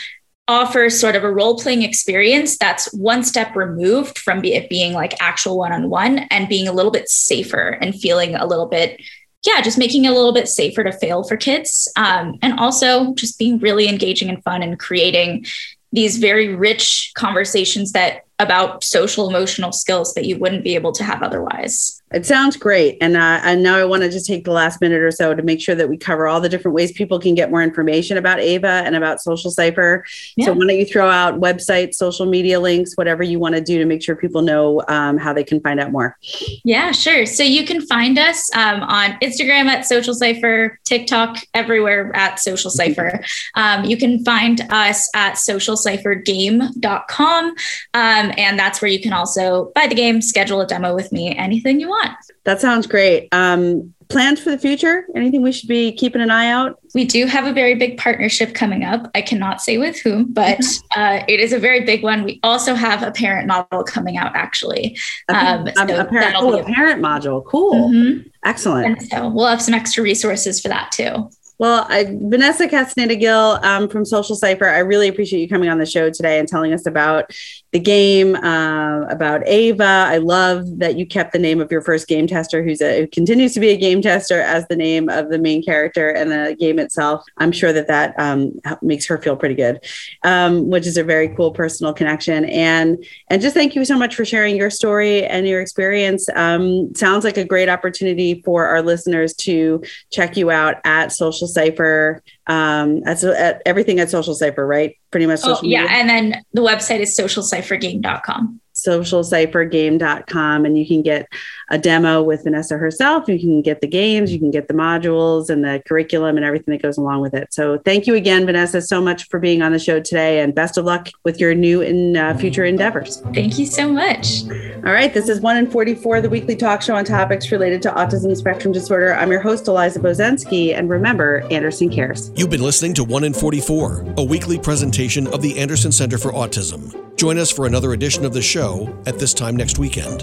offers 0.49 0.99
sort 0.99 1.17
of 1.17 1.25
a 1.25 1.31
role 1.31 1.59
playing 1.59 1.83
experience 1.83 2.57
that's 2.57 2.93
one 2.93 3.25
step 3.25 3.57
removed 3.57 4.19
from 4.19 4.45
it 4.45 4.69
being 4.71 4.93
like 4.93 5.21
actual 5.21 5.59
one 5.59 5.73
on 5.73 5.91
one 5.91 6.21
and 6.31 6.49
being 6.49 6.69
a 6.69 6.73
little 6.73 6.93
bit 6.93 7.09
safer 7.09 7.71
and 7.81 7.95
feeling 7.95 8.35
a 8.37 8.47
little 8.47 8.67
bit 8.67 9.01
yeah, 9.47 9.61
just 9.61 9.79
making 9.79 10.05
it 10.05 10.09
a 10.09 10.15
little 10.15 10.33
bit 10.33 10.49
safer 10.49 10.83
to 10.83 10.93
fail 10.93 11.23
for 11.23 11.37
kids. 11.37 11.91
Um, 11.97 12.37
and 12.43 12.59
also 12.59 13.15
just 13.15 13.39
being 13.39 13.59
really 13.59 13.89
engaging 13.89 14.29
and 14.29 14.43
fun 14.43 14.63
and 14.63 14.79
creating 14.79 15.47
these 15.93 16.19
very 16.19 16.55
rich 16.55 17.13
conversations 17.15 17.93
that 17.93 18.26
about 18.39 18.85
social 18.85 19.29
emotional 19.29 19.73
skills 19.73 20.13
that 20.15 20.27
you 20.27 20.39
wouldn't 20.39 20.63
be 20.63 20.75
able 20.75 20.93
to 20.93 21.05
have 21.05 21.23
otherwise. 21.23 22.03
It 22.13 22.25
sounds 22.25 22.57
great. 22.57 22.99
And, 23.01 23.17
uh, 23.17 23.41
and 23.43 23.65
now 23.65 23.77
I 23.77 23.85
want 23.85 24.05
to 24.05 24.09
just 24.09 24.27
take 24.27 24.45
the 24.45 24.53
last 24.53 24.81
minute 24.81 25.03
or 25.03 25.11
so 25.11 25.35
to 25.35 25.43
make 25.43 25.61
sure 25.61 25.75
that 25.75 25.89
we 25.89 25.97
cover 25.97 26.29
all 26.29 26.41
the 26.41 26.49
different 26.49 26.73
ways 26.75 26.93
people 26.93 27.19
can 27.19 27.35
get 27.35 27.51
more 27.51 27.63
information 27.63 28.17
about 28.17 28.39
Ava 28.39 28.85
and 28.87 28.95
about 28.95 29.21
Social 29.21 29.51
Cipher. 29.51 30.05
Yeah. 30.37 30.47
So 30.47 30.53
why 30.53 30.67
don't 30.67 30.79
you 30.79 30.87
throw 30.87 31.11
out 31.11 31.41
websites, 31.41 31.95
social 31.95 32.27
media 32.27 32.61
links, 32.61 32.93
whatever 32.95 33.25
you 33.25 33.41
want 33.41 33.57
to 33.57 33.61
do 33.61 33.79
to 33.79 33.85
make 33.85 34.05
sure 34.05 34.15
people 34.15 34.43
know 34.43 34.85
um, 34.87 35.19
how 35.19 35.33
they 35.33 35.43
can 35.43 35.61
find 35.61 35.81
out 35.81 35.91
more? 35.91 36.17
Yeah, 36.65 36.93
sure. 36.93 37.27
So 37.27 37.43
you 37.43 37.67
can 37.67 37.85
find 37.85 38.17
us 38.19 38.49
um, 38.55 38.83
on 38.83 39.19
Instagram 39.21 39.65
at 39.67 39.85
Social 39.85 40.15
Cipher, 40.15 40.79
TikTok, 40.85 41.39
everywhere 41.55 42.15
at 42.15 42.39
Social 42.39 42.71
Cipher. 42.77 43.21
Um, 43.57 43.85
you 43.85 43.97
can 43.97 44.25
find 44.25 44.61
us 44.71 45.11
at 45.15 45.35
socialciphergame.com. 45.35 47.55
Um, 47.95 48.26
um, 48.27 48.35
and 48.37 48.59
that's 48.59 48.81
where 48.83 48.91
you 48.91 49.01
can 49.01 49.13
also 49.13 49.73
buy 49.75 49.87
the 49.87 49.95
game, 49.95 50.21
schedule 50.21 50.61
a 50.61 50.67
demo 50.67 50.95
with 50.95 51.13
me, 51.13 51.35
anything 51.37 51.81
you 51.81 51.89
want. 51.89 52.17
That 52.45 52.61
sounds 52.61 52.87
great. 52.87 53.29
Um, 53.33 53.95
plans 54.09 54.41
for 54.41 54.51
the 54.51 54.59
future? 54.59 55.07
Anything 55.15 55.43
we 55.43 55.53
should 55.53 55.69
be 55.69 55.93
keeping 55.93 56.21
an 56.21 56.31
eye 56.31 56.51
out? 56.51 56.79
We 56.95 57.05
do 57.05 57.27
have 57.27 57.47
a 57.47 57.53
very 57.53 57.75
big 57.75 57.99
partnership 57.99 58.55
coming 58.55 58.85
up. 58.85 59.11
I 59.15 59.23
cannot 59.23 59.61
say 59.61 59.79
with 59.79 60.01
whom, 60.01 60.33
but 60.33 60.61
uh, 60.97 61.23
it 61.29 61.41
is 61.41 61.53
a 61.53 61.59
very 61.59 61.85
big 61.85 62.03
one. 62.03 62.25
We 62.25 62.41
also 62.43 62.75
have 62.75 63.03
a 63.03 63.11
parent 63.11 63.49
model 63.49 63.83
coming 63.85 64.17
out, 64.17 64.35
actually. 64.35 64.99
Um, 65.29 65.69
so 65.75 65.83
a, 65.83 66.05
parent, 66.05 66.37
oh, 66.39 66.55
a, 66.55 66.63
a 66.63 66.65
parent 66.65 67.03
module. 67.03 67.45
Cool. 67.45 67.91
Mm-hmm. 67.91 68.29
Excellent. 68.45 68.87
And 68.87 69.09
so 69.09 69.29
we'll 69.29 69.47
have 69.47 69.63
some 69.63 69.75
extra 69.75 70.03
resources 70.03 70.61
for 70.61 70.69
that 70.69 70.93
too. 70.93 71.31
Well, 71.59 71.87
I, 71.89 72.05
Vanessa 72.21 72.69
Castaneda 72.69 73.17
Gill 73.17 73.59
um, 73.63 73.89
from 73.89 74.05
Social 74.05 74.37
Cipher, 74.37 74.67
I 74.67 74.79
really 74.79 75.09
appreciate 75.09 75.41
you 75.41 75.49
coming 75.49 75.69
on 75.69 75.79
the 75.79 75.87
show 75.87 76.11
today 76.11 76.39
and 76.39 76.47
telling 76.47 76.73
us 76.73 76.87
about 76.87 77.33
the 77.73 77.81
game, 77.81 78.37
uh, 78.37 79.03
about 79.09 79.47
Ava. 79.47 79.85
I 79.85 80.19
love 80.19 80.79
that 80.79 80.97
you 80.97 81.07
kept 81.07 81.33
the 81.33 81.39
name 81.39 81.61
of 81.61 81.71
your 81.71 81.83
first 81.83 82.09
game 82.09 82.27
tester, 82.27 82.63
who's 82.63 82.81
a 82.81 83.01
who 83.01 83.07
continues 83.07 83.55
to 83.55 83.61
be 83.61 83.69
a 83.69 83.77
game 83.77 84.03
tester, 84.03 84.41
as 84.41 84.67
the 84.69 84.77
name 84.77 85.09
of 85.09 85.31
the 85.31 85.39
main 85.39 85.63
character 85.63 86.11
and 86.11 86.31
the 86.31 86.57
game 86.59 86.79
itself. 86.79 87.25
I'm 87.39 87.53
sure 87.53 87.73
that 87.73 87.89
that 87.89 88.15
um, 88.19 88.53
makes 88.83 89.07
her 89.07 89.19
feel 89.19 89.37
pretty 89.37 89.55
good, 89.55 89.81
um, 90.23 90.69
which 90.69 90.87
is 90.87 90.97
a 90.97 91.05
very 91.05 91.29
cool 91.37 91.51
personal 91.51 91.93
connection. 91.93 92.45
And 92.47 93.05
and 93.29 93.43
just 93.43 93.55
thank 93.55 93.75
you 93.75 93.85
so 93.85 93.99
much 93.99 94.15
for 94.15 94.25
sharing 94.25 94.57
your 94.57 94.71
story 94.71 95.25
and 95.27 95.47
your 95.47 95.61
experience. 95.61 96.29
Um, 96.35 96.95
sounds 96.95 97.25
like 97.25 97.37
a 97.37 97.45
great 97.45 97.69
opportunity 97.69 98.43
for 98.43 98.67
our 98.67 98.83
listeners 98.83 99.35
to 99.35 99.83
check 100.11 100.37
you 100.37 100.51
out 100.51 100.77
at 100.85 101.13
Social 101.13 101.46
Cipher 101.47 102.23
um 102.47 103.03
at, 103.07 103.23
at 103.25 103.63
everything 103.67 104.01
at 104.01 104.11
social 104.11 104.35
cipher 104.35 104.67
right? 104.67 104.97
Pretty 105.11 105.27
much 105.27 105.41
oh, 105.45 105.61
yeah 105.63 105.87
and 105.91 106.09
then 106.09 106.43
the 106.53 106.63
website 106.63 107.01
is 107.01 107.19
socialciphergame.com 107.19 108.61
socialciphergame.com 108.77 110.65
and 110.65 110.79
you 110.79 110.87
can 110.87 111.03
get 111.03 111.29
a 111.71 111.79
demo 111.79 112.23
with 112.23 112.45
Vanessa 112.45 112.77
herself. 112.77 113.29
You 113.29 113.39
can 113.39 113.63
get 113.63 113.81
the 113.81 113.89
games, 113.89 114.33
you 114.33 114.39
can 114.39 114.51
get 114.51 114.69
the 114.69 114.75
modules 114.75 115.51
and 115.51 115.65
the 115.65 115.83
curriculum 115.87 116.37
and 116.37 116.45
everything 116.45 116.73
that 116.73 116.83
goes 116.83 116.97
along 116.97 117.23
with 117.23 117.35
it. 117.35 117.53
So 117.53 117.79
thank 117.79 118.07
you 118.07 118.15
again, 118.15 118.47
Vanessa, 118.47 118.81
so 118.81 119.01
much 119.01 119.29
for 119.29 119.41
being 119.41 119.63
on 119.63 119.73
the 119.73 119.79
show 119.79 120.01
today 120.01 120.41
and 120.41 120.55
best 120.55 120.79
of 120.79 120.85
luck 120.85 121.09
with 121.25 121.41
your 121.41 121.55
new 121.55 121.83
and 121.83 122.17
uh, 122.17 122.37
future 122.37 122.65
endeavors. 122.65 123.21
Thank 123.35 123.59
you 123.59 123.67
so 123.67 123.89
much. 123.89 124.45
All 124.87 124.93
right. 124.93 125.13
This 125.13 125.29
is 125.29 125.41
1 125.41 125.57
in 125.57 125.71
44, 125.71 126.21
the 126.21 126.29
weekly 126.29 126.55
talk 126.55 126.83
show 126.83 126.95
on 126.95 127.05
topics 127.05 127.51
related 127.51 127.83
to 127.83 127.91
autism 127.91 128.37
spectrum 128.37 128.73
disorder. 128.73 129.15
I'm 129.15 129.31
your 129.31 129.41
host, 129.41 129.67
Eliza 129.67 129.99
Bozensky. 130.01 130.75
And 130.75 130.89
remember, 130.89 131.47
Anderson 131.51 131.89
cares. 131.89 132.31
You've 132.37 132.51
been 132.51 132.63
listening 132.63 132.95
to 132.95 133.05
1 133.05 133.25
in 133.25 133.35
44, 133.35 134.15
a 134.19 134.23
weekly 134.23 134.59
presentation 134.59 135.27
of 135.29 135.43
the 135.43 135.59
Anderson 135.59 135.91
Center 135.91 136.19
for 136.19 136.33
Autism. 136.33 137.16
Join 137.17 137.39
us 137.39 137.51
for 137.51 137.67
another 137.67 137.95
edition 137.95 138.27
of 138.27 138.35
the 138.35 138.43
show 138.43 138.95
at 139.07 139.19
this 139.19 139.33
time 139.33 139.57
next 139.57 139.79
weekend. 139.79 140.23